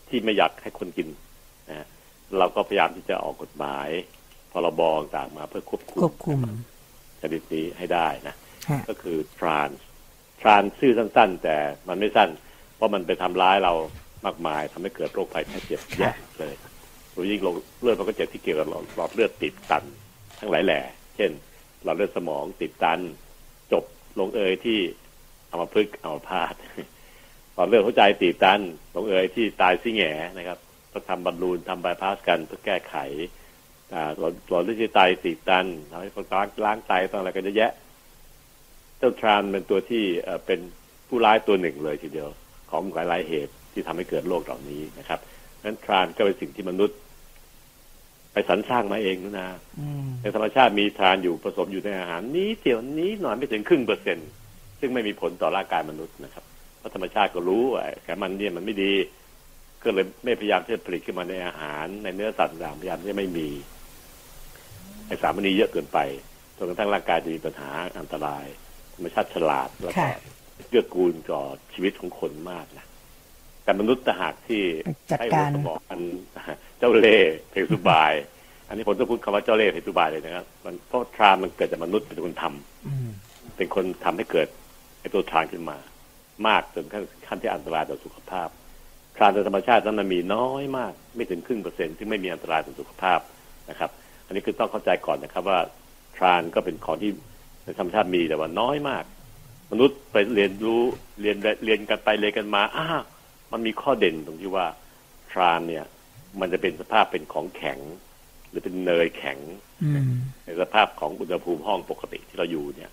[0.09, 1.07] ที่ไม่อยากให้คนกิน
[1.69, 1.87] นะฮะ
[2.37, 3.87] เราก็พยายามที่จะออกกฎหมาย
[4.51, 6.39] พรบต่างๆมาเพื่อควบคุควมบคุม
[7.21, 8.35] ชนิดนี้ให้ได้นะ
[8.69, 9.69] ฮะก็คือทราน
[10.41, 12.29] ทรานชื่อสั้น ๆ แต่มันไม่สั้น
[12.75, 13.73] เพราะมันไปทำร้ายเรา
[14.25, 16.55] มากมายทำให้เกิดโรคภัยไข้เจ็บแย่เลย
[17.11, 19.83] โดยยิ่งลงเลือดมันก็เจ็บที่เกี่ยวกับหลอดหลอดเลือดติดตัน
[20.39, 20.81] ทั้งหลายแหล่
[21.15, 21.31] เช่น
[21.83, 22.99] หลอดเลือดสมองติดตัน
[23.71, 23.83] จบ
[24.19, 24.79] ลงเอยที่
[25.47, 26.53] เอามาพึกษ์เอามาพาด
[27.53, 28.59] หลอดเลือดหัวใจตีบตัน
[28.95, 30.57] ลงเอยที่ตายซิแง่นะครับ
[30.99, 32.95] ต้องทำบอลลูนทำบายพาสกันเพื่อแก้ไข
[33.93, 37.71] อ่าหลอดหลอดเลือดที่ไตตีบตันทำให้คนล้างล้างไตต้องอะไรกันเยอะแยะ
[38.97, 40.59] เจ้าทรานเป็นตัวที่เอ่อเป็น
[41.07, 42.29] ผู้ร้ายตัวหนึ่งเลยทีเดียว
[42.71, 45.19] ของหลายๆเหตุที่ทำให้เกิดโรคเหล่านี้นะครับ
[45.63, 46.97] นั้นทรานก็เป็นสิ่งที่มนุษย์
[48.31, 54.29] ไปสรรสร้างมาเองนะนะอืมในธรรมชาติมีทรานอยู่ผสมอยู่ในอาหารนี้เดียวนี้หน่อยไม่ถึงครึ่งเปอร์เซ็นต์
[54.79, 56.43] ซึ่งไม่มีผลต่อร่างกายมนุษย์นะครับ
[56.77, 58.93] เพราะธรรมชาติก็รู้ว่าไขมันเนี่ยมันไม่ดี
[59.83, 63.47] ก็เลยไม่พยายามที่จะผลิตขึ้นมาในอาหาร ในเนื้อสัตว์ต่างๆพยายามที่จะไม่มี
[65.07, 65.99] ไอสารมันนี้เยอะเกินไป
[66.57, 68.45] จนกระทั่งร่างกายจะมีปัญหาอันตราย
[68.93, 70.11] ธรรมชาติฉลาดแล้วก็ค่ะ
[70.69, 72.85] เกื้อกูลต่อชีวิตของคนมากนะ
[73.63, 74.61] แต่มนุษย์ต่างหากที่
[75.09, 76.01] จัดให้การหัวสมองอัน
[76.77, 78.13] เจ้าเล่ห์เพลงสุบาย
[78.67, 83.09] อันนี้ผมต้องพูดคำว่าเจ้าเล่ห์เพลงสุบายเลยนะครับ มันเพราะทรานมันเกิดจากมนุษย์เป็นคนทำอืม
[83.57, 84.47] เป็นคนทำให้เกิด
[84.99, 85.77] ไอ้ตัวทรานขึ้นมา
[86.47, 88.49] มากจนขั้นขั้นที่อันตรายต่อสุขภาพ
[89.19, 93.19] ทรานในธรรมชาตินั้นมันมีน้อยมากไม่ถึงครึ่งเปอร์เซ็นต์ที่ไม่มีอันตรายต่อสุขภาพ
[93.69, 93.89] นะครับ
[94.25, 95.59] อันนี้คือต้องเข้าใจก่อนนะครับว่า
[96.17, 97.11] ทรานก็เป็นของที่
[97.63, 99.03] ในธรรมชาติมีแต่ว่าน้อยมาก
[99.71, 100.83] มนุษย์ไปเรียนรู้
[101.21, 102.87] เรียนเรียนกันไปเรียนกันมาอ้า
[103.51, 104.65] มันมีข้อเด่นตรงที่ว่า
[105.31, 105.85] ทรานเนี่ย
[106.39, 107.79] มันจะเป็นสภาพเป็นของแข็ง
[108.49, 109.37] หรือเป็นเนยแข็ง
[110.45, 112.91] ในสภาพของอุณหภูมิห้องปกติที่เราอยู่เนี่ย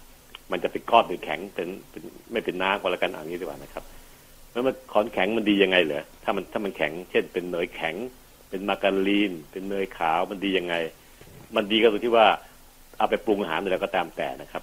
[0.50, 3.84] มันจะเป็นก้อนเป็นแข็งเป็นเป็นไม่เป็นน้ำก็แล้วกันอย่างนี้ดีกว่านะครับ
[4.56, 7.94] แล้วมันของแข็งมันดียังไงเหรอถ้ามันถ้ามันแข็ง เช่น เป็นเนยแข็ง
[8.48, 10.74] เป็นมาการีน เป็นเนยขาวมันดียังไง
[11.54, 12.26] มันดีก็ตรงที่ว่า
[12.98, 14.62] เอาไปปรุงอาหารอะไรก็ตามแต่นะครับ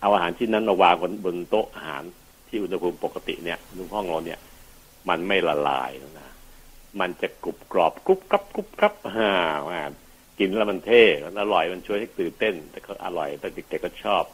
[0.00, 2.02] เอาอาหารที่นั้นมาวางบนบนโต๊ะอาหาร
[2.48, 4.38] ที่อุณหภูมิปกติเนี่ยในห้องเราเนี่ย
[5.08, 6.28] มันไม่ละลายนะ
[7.00, 9.30] มันจะกรุบกรอบกรุบกรับกรุบกรับฮ่า
[9.68, 9.80] ว่า
[10.38, 14.24] กินแล้วมันเท่มันอร่อยมันช่วยให้ตื่นเต้น แต่ก็อร่อยแต่เด็กๆก็ชอบ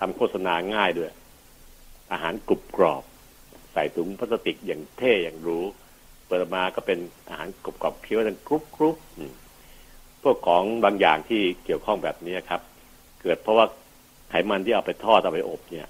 [0.00, 1.10] ทำโฆษณาง่ายด้วย
[2.12, 3.02] อาหารกรุบกรอบ
[3.78, 5.64] ใส่ถุงพลาสติกอย่างเท่อย่างหรู้
[6.26, 8.96] เปิดมาก็เป็นอาหารกรุบกรอบเคี้ยวดังกรุบกรุบ
[10.22, 12.60] พวกของบางอย่างที่เกี่ยวข้องแบบนี้ครับ
[13.22, 13.66] เกิดเพราะว่า
[14.28, 15.88] ไขมันที่เอาไปทอดเอาไปอบเนี่ย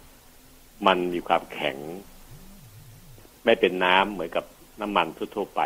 [0.86, 1.76] มันมีความแข็ง
[3.44, 4.44] ไม่เป็นน้ำเหมือนกับ
[4.80, 5.62] น้ำมันทั่วๆไป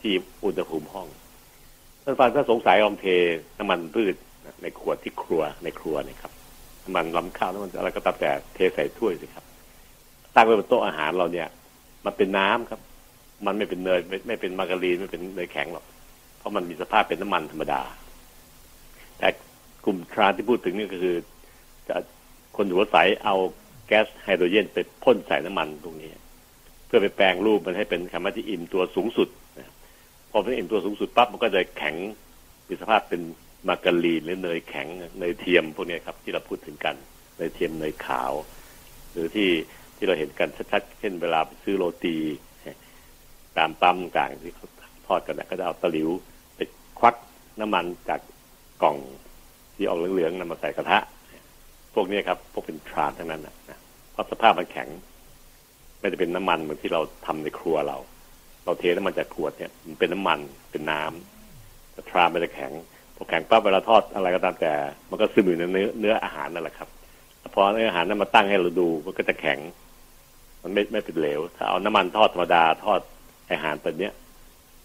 [0.00, 0.12] ที่
[0.44, 1.08] อุณหภูมิห้อง
[2.02, 3.06] ท่านฟังถ้าสงสัยลองเท
[3.58, 4.14] น้ำมันพืช
[4.62, 6.32] ในขวดที่ครัวในครัวนี่ยครับ
[6.84, 9.44] น้ำมันลำข้าวน้ำมันอะไรก็ตามแต่เทใส่ถ้วยสิครับ
[10.34, 11.48] ตั้งไว้บนโต๊ะอาหารเราเนี่ย
[12.04, 12.80] มันเป็นน้ำครับ
[13.46, 15.84] มันไม่เป็นเนยไม่ไม่เป็นมาการีนไม่เป็นเนยแข็งหรอก
[16.38, 17.82] เพราะมันมีสภาพเป็นน้ำมันธรรมดา
[19.18, 19.28] แต่
[19.84, 21.16] กลุ่มทรานที่พูดถึงนี่ก็คือ
[21.88, 21.96] จะ
[22.56, 23.36] คนหัวใสเอา
[23.86, 26.10] แก๊สไฮโดรเจนไปพ่นใส่น้ำมันตรงนี้
[26.86, 29.74] เพื่อไปแปลงรูปมันให้เป็นคำว่าที่อิ่มตัวสูงสุดนะครับ
[30.30, 31.96] พอเป็นอิ่มตัวสูงสุดปั๊บมันก็จะแข็ง
[32.68, 33.20] มีสภาพเป็น
[33.68, 36.96] มาการีนหรือเนยแข็งเนยเทียมพวกนี้ครับ ที่เราพูดถึงกัน
[37.36, 38.32] เนยเทียมเนยขาว
[39.12, 39.48] หรือที่
[40.00, 42.16] ที่เราเห็นกันชัดๆ เช่นเวลาไปซื้อโรตี
[43.58, 44.66] ตามปั๊มต่างที่เขา
[45.06, 46.08] ทอดกันนะก็จะเอาตะหลิว
[46.56, 46.60] ไป
[46.98, 47.14] ควัก
[47.60, 48.20] น้ำมันจาก
[48.82, 48.96] กล่อง
[49.74, 50.98] ที่ออกเหลืองๆนำมาใส่กระทะ
[51.94, 53.78] พวกนี้ครับ พวกเป็นทรานทั้งนั้นนะนะ
[54.12, 54.88] เพราะสภาพมันแข็ง
[56.00, 57.98] ไม่ได้เป็นน้ำมันเหมือนที่เราทำในครัวเรา
[58.64, 60.38] เราเทน้ำมันจากขวดเนี่ยมันเป็นน้ำมัน
[60.70, 62.72] เป็นน้ำแต่ทรานมันจะแข็ง
[63.16, 64.72] พอแข็งปั๊บเวลาทอดอะไรก็ตามแต่
[65.10, 66.88] มันก็ซึมอยู่ในเนื้อเนื้ออาหารนั่นแหละครับ
[67.54, 69.58] พอเนื้ออาหารนั้นมาตั้งให้เราดูมันก็จะแข็ง
[70.62, 73.00] มันไม่ไม่เป็นเหลว ถ้าเอาน้ำมันทอดธรรมดาทอด
[73.50, 74.12] อาหารแบบเนี้ย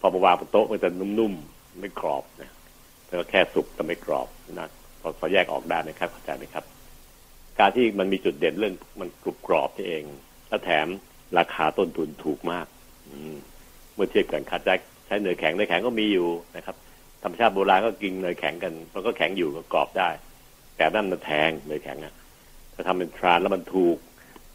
[0.00, 2.50] พอมาวางบนโต๊ะมันจะนุ่มๆไม่กรอบนะ
[3.06, 4.68] แล้วก็แค่สุกแต่ไม่กรอบนะ
[5.00, 6.64] พอพอแยกออกได้นะครับเข้าใจไหมครับ
[7.58, 10.02] การที่มันมีจุดเด่นเรื่องมันกรุบกรอบนี่เอง
[10.48, 10.86] และแถม
[11.38, 12.66] ราคาต้นทุนถูกมาก
[13.08, 13.36] อืม
[13.94, 16.76] เมื่อเทียบกันคัดแจ็คใช้เนยแข็งเนยแข็งก็มีอยู่นะครับ
[17.22, 20.08] ธรรมชาติโบราณก็กินเนยแข็งกัน มันก็แข็งอยู่ก็กรอบได้
[20.76, 22.14] แต่นั่นมันแพงเนยแข็งอะ
[22.74, 23.96] ถ้าทำเป็นทรานแล้วมันถูก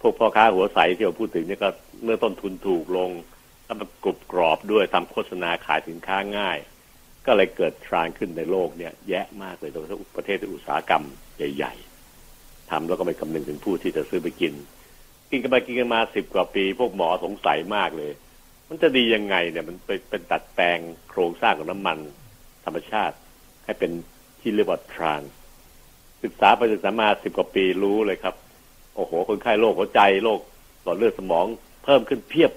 [0.01, 1.69] พวกพ่อค้าหัวใสที่เราพูดถึงเนี่ยก็
[2.03, 3.11] เมื่อต้นทุนถูกลง
[3.65, 6.57] แล้วมันกรุบกรอบด้วยทำโฆษณาขายสินค้าง่าย
[7.25, 11.03] ก็เลยเกิดทรานขึ้นในโลกเนี่ย แยะมากเลยโดยเฉพาะประเทศอุตสาหกรรม
[11.37, 14.53] ใหญ่ ๆททำแล้วก็ไม่คำนึงถึงผู้ที่จะซื้อไปกิน
[15.29, 18.11] กินกันไปกินกันมาสิบกว่าปี พวกหมอสงสัยมากเลย
[18.69, 20.79] มันจะดียังไงเนี่ย มันเป็นเป็นตัดแปลง
[21.09, 21.97] โครงสร้างของน้ำมัน
[22.65, 23.15] ธรรมชาติ
[23.65, 23.91] ให้เป็น
[24.41, 25.21] ที่เรียกว่าทราน
[26.23, 28.35] ศึกษาไปศึกษามาสิบกว่าปีรู้เลยครับ
[29.01, 30.39] อ้โห คนไข้โรคหัวใจโรค
[30.83, 31.45] หลอดเลือดสมอง
[31.83, 32.51] เพิ่มขึ้นเพียบ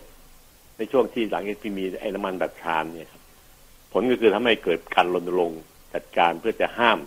[0.78, 3.22] ในช่วงที่หลังจากที่มีไอ้น้ำมันแบบทรานเนี่ยครับ
[3.92, 5.60] ผลก็คือทำให้เกิดการรณรงค์
[5.94, 6.98] จัดการเพื่อจะห้าม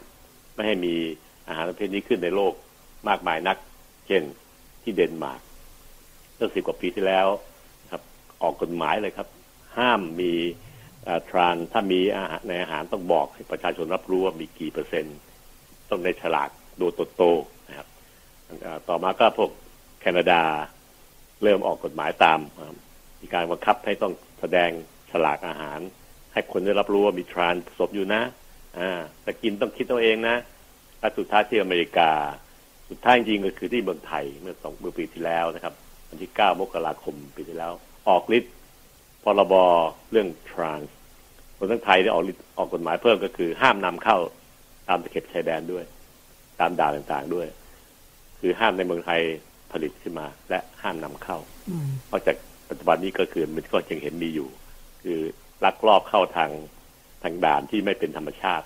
[0.54, 0.96] ไม่ให้มี
[1.48, 2.54] อาหารประเภทนี้ขึ้นในโลก
[3.08, 3.58] มากมายนัก
[4.08, 4.24] เช่น
[4.84, 5.42] ที่เดนมาร์ก
[6.36, 7.28] เมื่อสิบกว่าปีที่แล้ว
[7.92, 8.02] ครับ
[8.42, 9.28] ออกกฎหมายเลยครับ
[9.78, 10.34] ห้ามมี
[11.30, 15.18] ทรานถ้ามีอาหารในอาหารต้องบอกให้ประชาชนรับรู้ว่ามีกี่เปอร์เซ็นต์
[15.90, 17.57] ต้องในฉลากดูโตๆนะครับ
[18.90, 19.52] ต่อมาก็พวก
[20.02, 20.42] แคนาดา
[21.44, 22.40] เริ่มออกกฎหมายตาม
[23.22, 24.70] มีการบังคับให้ต้องแสดง
[25.12, 25.80] ฉลากอาหาร
[26.34, 28.22] ให้คนได้รับรู้ว่ามีทรานผสมอยู่นะ
[28.80, 30.36] อ่าแต่กินต้องคิดตัวเองนะ
[31.00, 32.12] และสุดท้ายที่อเมริกา
[32.90, 35.74] สุดท้ายจริงก็คือที่เมืองไทยเมื่อสองเมื่อปีที่แล้วนะครับ
[36.10, 37.74] วันที่เก้ามกราคมปีที่แล้ว
[38.10, 38.54] ออกฤทธิ์
[39.24, 39.54] พรบ
[40.12, 40.96] เรื่องทรานส์
[41.58, 42.24] คนทั้งไทยได้ออก
[42.58, 44.18] ออกกฎหมายเพิ่มก็คือ ห้ามนำเข้า
[44.88, 45.84] ตามตะเข็บชายแดนด้วย
[46.60, 47.48] ตามด่านต่างๆด้วย
[48.40, 49.22] คือห้ามในเมืองไทย
[49.72, 51.38] ผลิตขึ้นมา และห้ามนำเข้า
[52.12, 52.36] นอกจาก
[52.70, 54.50] ปัจจุบันนี้ก็คือมันก็ยังเห็นมีอยู่
[55.04, 55.20] คือ
[55.66, 56.52] ลักลอบเข้าทาง
[57.24, 58.66] ทางด่านที่ไม่เป็นธรรมชาติ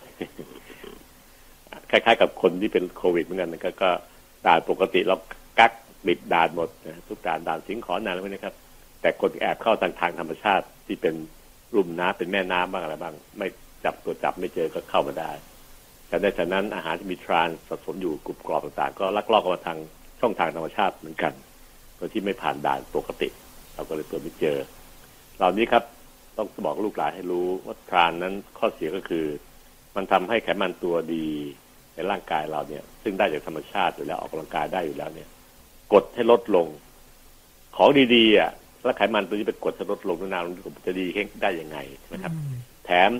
[1.89, 3.89] คล้ายๆ กับคนที่เป็นโควิดเหมือนกันก็ก็
[4.47, 5.15] ด่านปกติเรา
[5.59, 5.71] กัก
[6.05, 8.55] ปิดด่านหมดนะทุกด่านด่านสิงขอนานอะไรนะครับ
[9.01, 11.13] แต่คนแอบเข้าทางทางธรรมชาติที่เป็น
[11.75, 13.47] ลุ่มน้ำเป็นแม่น้ำบ้างอะไรบ้าง ไม่
[13.85, 15.31] จับตัวจับไม่เจอก็เข้ามาได้
[16.11, 19.77] แต่ในฉะนั้นอาหารที่มีทรานสะสมอยู่กรุบกรอบต่างๆ ก็ลักลอบมาทาง
[20.19, 21.33] ช่องทางธรรมชาติเหมือนกัน
[21.97, 23.29] โดยที่ไม่ผ่านด่านปกติ
[23.73, 24.57] เราก็เลยตัวไม่เจอ
[25.37, 25.83] เหล่านี้ครับ
[26.37, 29.25] ต้องบอกลูกหลานให้รู้ว่าทรานนั้นข้อเสียก็คือ
[29.95, 31.27] มันทำให้ไขมันตัวดี
[31.93, 35.29] ในร่างกายเราเนี่ย ซึ่งได้จากธรรมชาติอยู่แล้วออกกำลังกายได้อยู่แล้วเนี่ย
[35.93, 36.67] กดให้ลดลง
[37.77, 38.51] ของดีๆอะ
[38.83, 41.77] แล้วไขมันตัวนี้ไปกดให้ลดลงนานๆจะดีแค่ได้ยังไง
[42.13, 42.33] นะครับ
[42.85, 43.11] แถม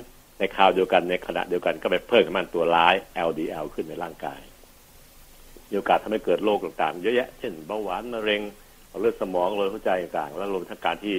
[0.42, 2.96] ในคราวเดียวกันในขณะเดียวกันก็ไปเพิ่มไขมันตัวร้าย
[3.28, 4.40] LDL ขึ้นในร่างกาย
[5.70, 8.42] มีโอกาสทำให้เกิดโรคต่างๆ เยอะแยะ เช่นเบาหวานมะเร็ง
[9.00, 11.16] เลือดสมองเลยหัวใจต่างๆ แล้วรวมทั้งการที่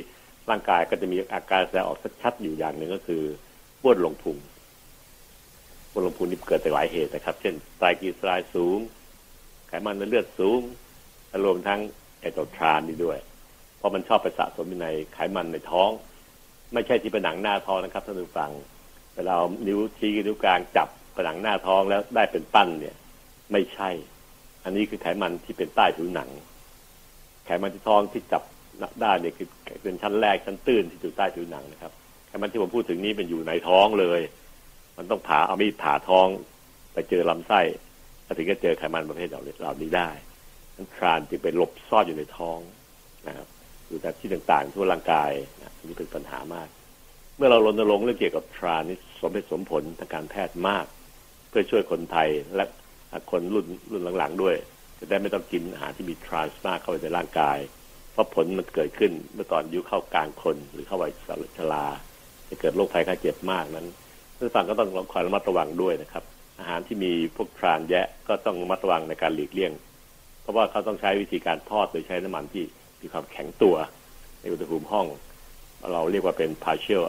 [0.51, 3.23] ร่างกายก็จะมีอาการแสดงออกชัดๆอยู่อย่างหนึ่งก็คือ
[3.83, 4.37] ปวดลงพุง
[5.91, 8.79] ปวดลงพุงนี่เกิดจากหลายเหตุนะครับ เช่นไตรกลีเซอไรด์สูง
[9.68, 10.61] ไขมันในเลือดสูง
[11.45, 11.81] รวมทั้ง
[12.20, 13.18] ไอโตทรานนี่ด้วย
[13.77, 15.91] เพราะมันชอบไปสะสมในไขมันในท้อง
[16.75, 18.53] ไม่ใช่ที่ผนังหน้าท้องนะครับท่านผู้ฟัง
[19.17, 22.97] เวลาเอานิ้วชี้นิ้วกลางจับผนังหน้าท้องแล้วได้เป็นปั้นเนี่ย
[23.53, 23.91] ไม่ใช่
[24.65, 26.31] อันนี้คือไขมันที่เป็นใต้ผิวหนัง
[27.47, 28.43] ไขมันที่ท้องที่จับ
[29.03, 29.49] ได้เนี่ยคือ
[29.83, 31.93] เป็นชั้นแรกชั้นตื้นที่อยู่ใต้ผิวหนังนะครับ
[32.29, 34.21] ไขมันที่ผมพูดถึงนี้เป็นอยู่ในท้องเลย
[34.97, 36.27] มันต้องผ่าเอามีดผ่าท้อง
[36.93, 37.61] ไปเจอลำไส้
[38.39, 40.11] ถึงจะเจอไขมันประเภทเหล่านี้ได้
[40.77, 42.59] ทั้นครานจึงไปหลบซ่อนอยู่ในท้อง
[43.29, 43.47] นะครับ
[43.89, 46.69] อยู่แต่ที่ต่างๆทั่วร่างกายนะนี่เป็นปัญหามาก
[47.45, 50.86] มื่อเรารณรงค์เรื่องเกี่ยวกับทรานนี่สมเหตุสมผลทางการแพทย์มาก
[51.49, 52.64] เพื่อช่วยคนไทยและ
[53.30, 54.55] คนรุ่นรุ่นหลังๆด้วย
[54.99, 57.59] จะได้ไม่ต้องกินอาหารที่มีทรานส์มากเข้าไปในร่างกาย
[58.12, 61.12] เพราะผลมันเกิดขึ้นเมื่อตอนอายุเข้ากลางคนหรือเข้าวัย
[61.57, 61.84] ชรา
[62.49, 63.86] จะเกิดโรคภัยไข้เจ็บมากนั้น
[64.36, 66.24] ท่านฟังก็ต้องคอยระมัดระวังด้วยนะครับ
[66.59, 69.72] อาหารที่มีพวกทรานแยะก็ต้องระมัดระวังในการหลีกเลี่ยง
[70.43, 72.64] เพราะว่าเขาต้องใช้วิธีการทอดโดยใช้น้ำมันที่
[73.01, 73.76] มีความแข็งตัว
[74.40, 75.07] ในอุณหภูมิห้อง
[75.93, 77.03] เราเรียกว่าเป็น partial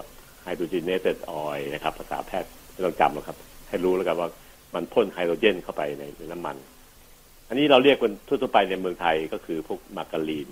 [0.45, 3.37] hydrogenated oil นะครับภาษาแพทย์ไม่ต้องจำหรอกครับ
[3.69, 4.29] ให้รู้แล้วกันว่า
[4.75, 6.55] มันพ่นไฮโดรเจนเข้าไปในน้ำมัน
[7.47, 10.47] อันนี้เราเรียกกันทั่วไปในเมืองไทยก็คือพวกมาการีน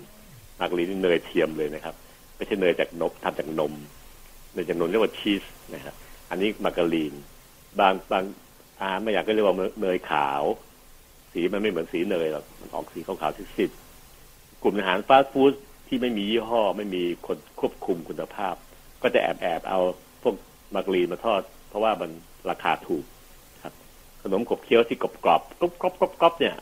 [0.60, 1.94] มาการีนนี่เนยเทียมเลยนะครับ
[2.36, 3.72] ไม่ใช่เนยจากนกทำจากนม
[4.52, 5.94] เนยจากนมเรียกว่าชีสนะครับ
[6.30, 7.14] อันนี้มาการีน
[7.80, 8.24] บางบาง
[8.80, 10.42] อาหารไม่อยากก็เรียกว่าเนยขาว
[11.32, 15.52] สีมันไม่เหมือนสีเนยหรอกมันออกสีขาวๆซีดๆกลุ่มอาหารฟาสต์ฟู้ด
[15.88, 18.54] ที่ไม่มียี่ห้อไม่มีคนควบคุมคุณภาพ
[19.02, 19.80] ก็จะแอบแอบเอา
[20.22, 20.34] พวก
[20.74, 22.10] มากรีนมาทอด เพราะว่ามัน
[22.50, 23.04] ราคาถูก
[23.62, 23.74] ครับ
[24.22, 26.54] ขนมขบเคี้ยวที่กรอบกรอบกรอบกรอบกรอบเนี่ย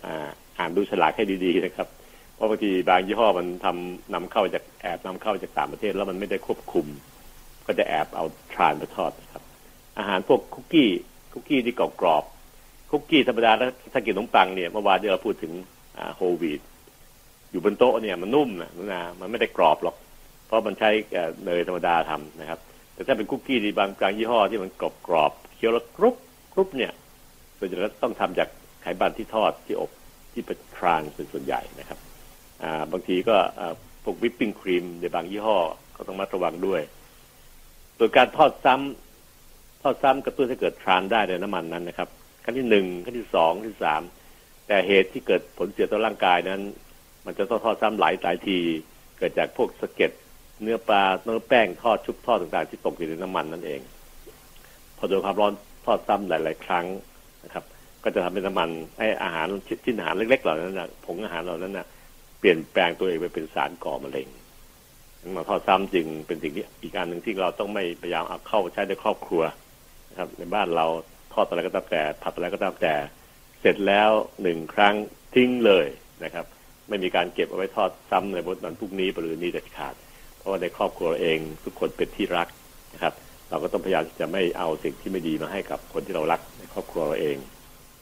[0.58, 1.88] อ่านดูฉลากให้ดีๆนะครับ
[2.34, 6.86] เพราะบางทีบางยี่ห้อมันทำนำเข้าจากแอบนำเข้าจากต่างประเทศแล้วมันไม่ได้ควบคุม
[7.66, 9.44] ก็จะแอบเอาทรานมาทอดครับ
[9.98, 10.90] อาหารพวกคุกกี้
[11.32, 12.24] คุกกี้ที่กรอบกรอบ
[12.90, 15.52] คุกกี้ธรรมดาแล้วถ้ากินขนมปังเนี่ยเมื่อวานที่เราพูดถึง
[16.16, 16.60] โฮวีด
[17.50, 19.96] อยู่บนโต๊ะเนี่ยมันนุ่มนะนะมันไม่ได้กรอบหรอก
[20.50, 20.90] เพราะมันใช้
[21.44, 22.58] เนยธรรมดาทำนะครับ
[22.94, 26.16] แต่ถ้าเป็นคุกกี้ที่บางกลางยี่ห้อที่มันกรอบกรอบเคี้ยวแล้วกรุบ
[26.52, 26.92] กรุบเนี่ย
[27.58, 28.48] ส่วนใหญ่ต้องทำจาก
[28.82, 29.90] ไขมันที่ทอดที่อบ
[30.32, 31.98] ที่เป็นทรานเป็นส่วนใหญ่นะครับ
[32.92, 33.36] บางทีก็
[34.04, 35.58] พวกวิปปิ้งครีมในบางยี่ห้อ
[35.96, 36.82] ก็ต้องมาระวังด้วย
[37.96, 42.08] โดยการทอดซ้ำทอดซ้ำกระตุ้นให้เกิดทรานได้ในน้ำมันนั้นนะครับ
[42.44, 44.02] ขั้นที่หนึ่งขั้นที่สองขั้นที่สาม
[44.66, 46.60] แต่เหตุที่เกิดผลเสียต่อร่างกายนั้น
[47.24, 48.58] มันจะต้องทอดซ้ำหลายหลายที
[49.18, 50.10] เกิดจากพวกสะเก็ด
[50.62, 53.80] เนื้อปลาเนื้อแป้งทอดชุบทอดต่างๆ ที่ตกอยู่ในน้ำมันนั่นเอง
[54.96, 55.52] พอโดนความร้อน
[55.84, 56.86] ทอดซ้ำหลาย ๆ ครั้ง
[57.44, 57.64] นะครับ
[58.02, 59.48] ก็จะทำให้น้ำมันให้อาหาร
[59.84, 61.86] ชิ้นอาหารเล็กๆเหล่านั้นนะผงอาหารเหล่านั้นนะ
[62.38, 64.28] เปลี่ยนแปลงตัวเองไปเป็นสารก่อมะเร็ง
[65.36, 69.42] มาทอดซ้ำจึงเป็นสิ่งที่อีกการหนึ่งที่เราต้องไม่พยายามเอาเข้าใช้ในครอบครัว
[70.10, 70.86] นะครับ ในบ้านเรา
[71.32, 72.94] ทอดอะไรก็ตามแต่ผัดอะไรก็ตามแต่
[73.60, 74.10] เสร็จแล้ว
[74.42, 74.94] หนึ่งครั้ง
[75.34, 75.86] ทิ้งเลย
[76.24, 76.46] นะครับ
[76.88, 79.94] ไม่มีการเก็บเอาไว้ทอดซ้ำในบนวันพรุ่งนี้หรือนี้เด็ดขาด
[80.40, 82.48] เพราะว่าในครอบครัวเองทุกคนเป็นที่รัก
[82.94, 83.14] นะครับ
[83.50, 87.36] เราก็ต้องพยายามที่จะไม่เอาสิ่งที่ไม่ดีมาให้กับคนที่เรารักในครอบครัวเราเอง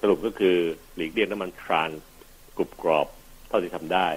[0.01, 0.57] สรุปก็คือ
[0.97, 1.91] หลีกเลี่ยงน้ำมันทราน
[2.57, 3.07] กรุบกรอบ
[3.49, 4.09] เท่าที่ทำได้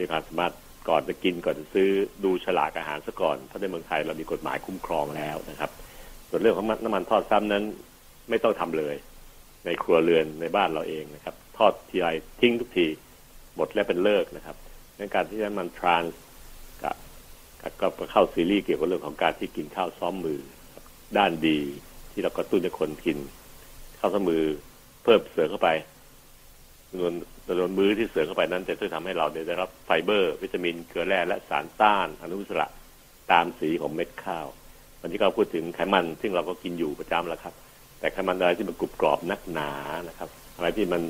[0.00, 0.54] ที่ผ่านสามารถ
[0.88, 1.88] ก่อนจะกินก่อนจะซื้อ
[2.24, 5.70] ดูฉลากอาหารซะก่อนเพราะในเมืองไทยเรามีกฎหมายคุ้มครองแล้วนะครับ
[6.28, 7.64] ส่วนเรื่องของน้ำมันทอดซ้ำนั้น
[8.30, 8.94] ไม่ต้องทำเลย
[9.66, 12.08] ในครัวเรือนในบ้านเราเองนะครับ ทอดทีไร
[12.40, 12.86] ทิ้งทุกที
[13.56, 14.56] หมดแล้วเป็นเลิกนะครับ
[14.96, 16.25] ในการที่น้ำมันทรานกับ
[17.80, 20.40] ก็เข้าซีรีส์เกี่ยวกับเรื่องของการที่กินข้าวซ้อมมือ
[21.18, 21.58] ด้านดี
[22.12, 23.18] ที่เรากระตุ้นให้คนกิน
[23.98, 24.44] ข้าวซ้อมมือ
[25.04, 25.70] เพิ่มเสริมเข้าไป
[26.90, 27.12] จำนวน
[27.46, 32.68] จำนวนมื้อที่เสริมเข้าไปนั้น จะช่วยทำให้เราได้รับไฟเบอร์ วิตามินเกลือแร่และสารต้าน อนุมูลอิสระ
[33.32, 34.46] ตามสีของเม็ดข้าว
[35.00, 37.54] วันที่เราพูดถึงไขมันซึ่งเราก็กินอยู่ประจำแล้วครับ
[37.98, 39.70] แต่ไขมันอะไรที่มันกรุบกรอบนักหนา
[40.08, 41.02] นะครับ อะไรที่มัน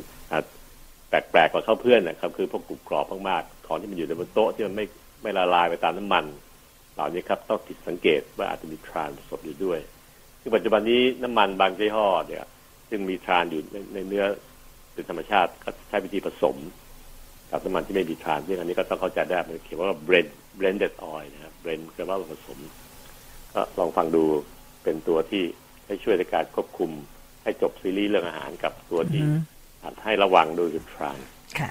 [1.08, 4.84] แปลกๆกว่าข้าวเพื่อนนะครับ คือพวกกรุบกรอบมากๆของที่มันอยู่ในบนโต๊ะที่มันไม่
[5.22, 6.24] ไม่ละลายไปตามน้ำมัน
[6.96, 9.80] เหล่านี้ครับต้องติดสังเกตว่าอาจจะมีทรานผสมอยู่ด้วย
[10.40, 12.44] ซึ่งปัจจุบันนี้น้ำมันบางยี่ห้อเนี่ย
[12.88, 13.60] ซึ่งมีทรานอยู่
[13.94, 14.24] ในเนื้อ
[14.94, 16.56] เป็นธรรมชาติก็ใช้วิธีผสม
[17.50, 22.58] กับน้ำมันที่ไม่มีทรานซึ่งอันนี้ก็ต้องเข้าใจได้มันเขียนว่า blend blended oil นะครับ blend แปลว่าผสม
[23.54, 24.24] ก็ลองฟังดู
[24.82, 25.42] เป็นตัวที่
[25.86, 26.90] ให้ช่วยในการควบคุม
[27.42, 29.22] ให้จบซีรีส์เรื่องอาหารกับตัวที่
[30.04, 31.18] ให้ระวังโดยจุดทราน
[31.58, 31.70] ค่ะ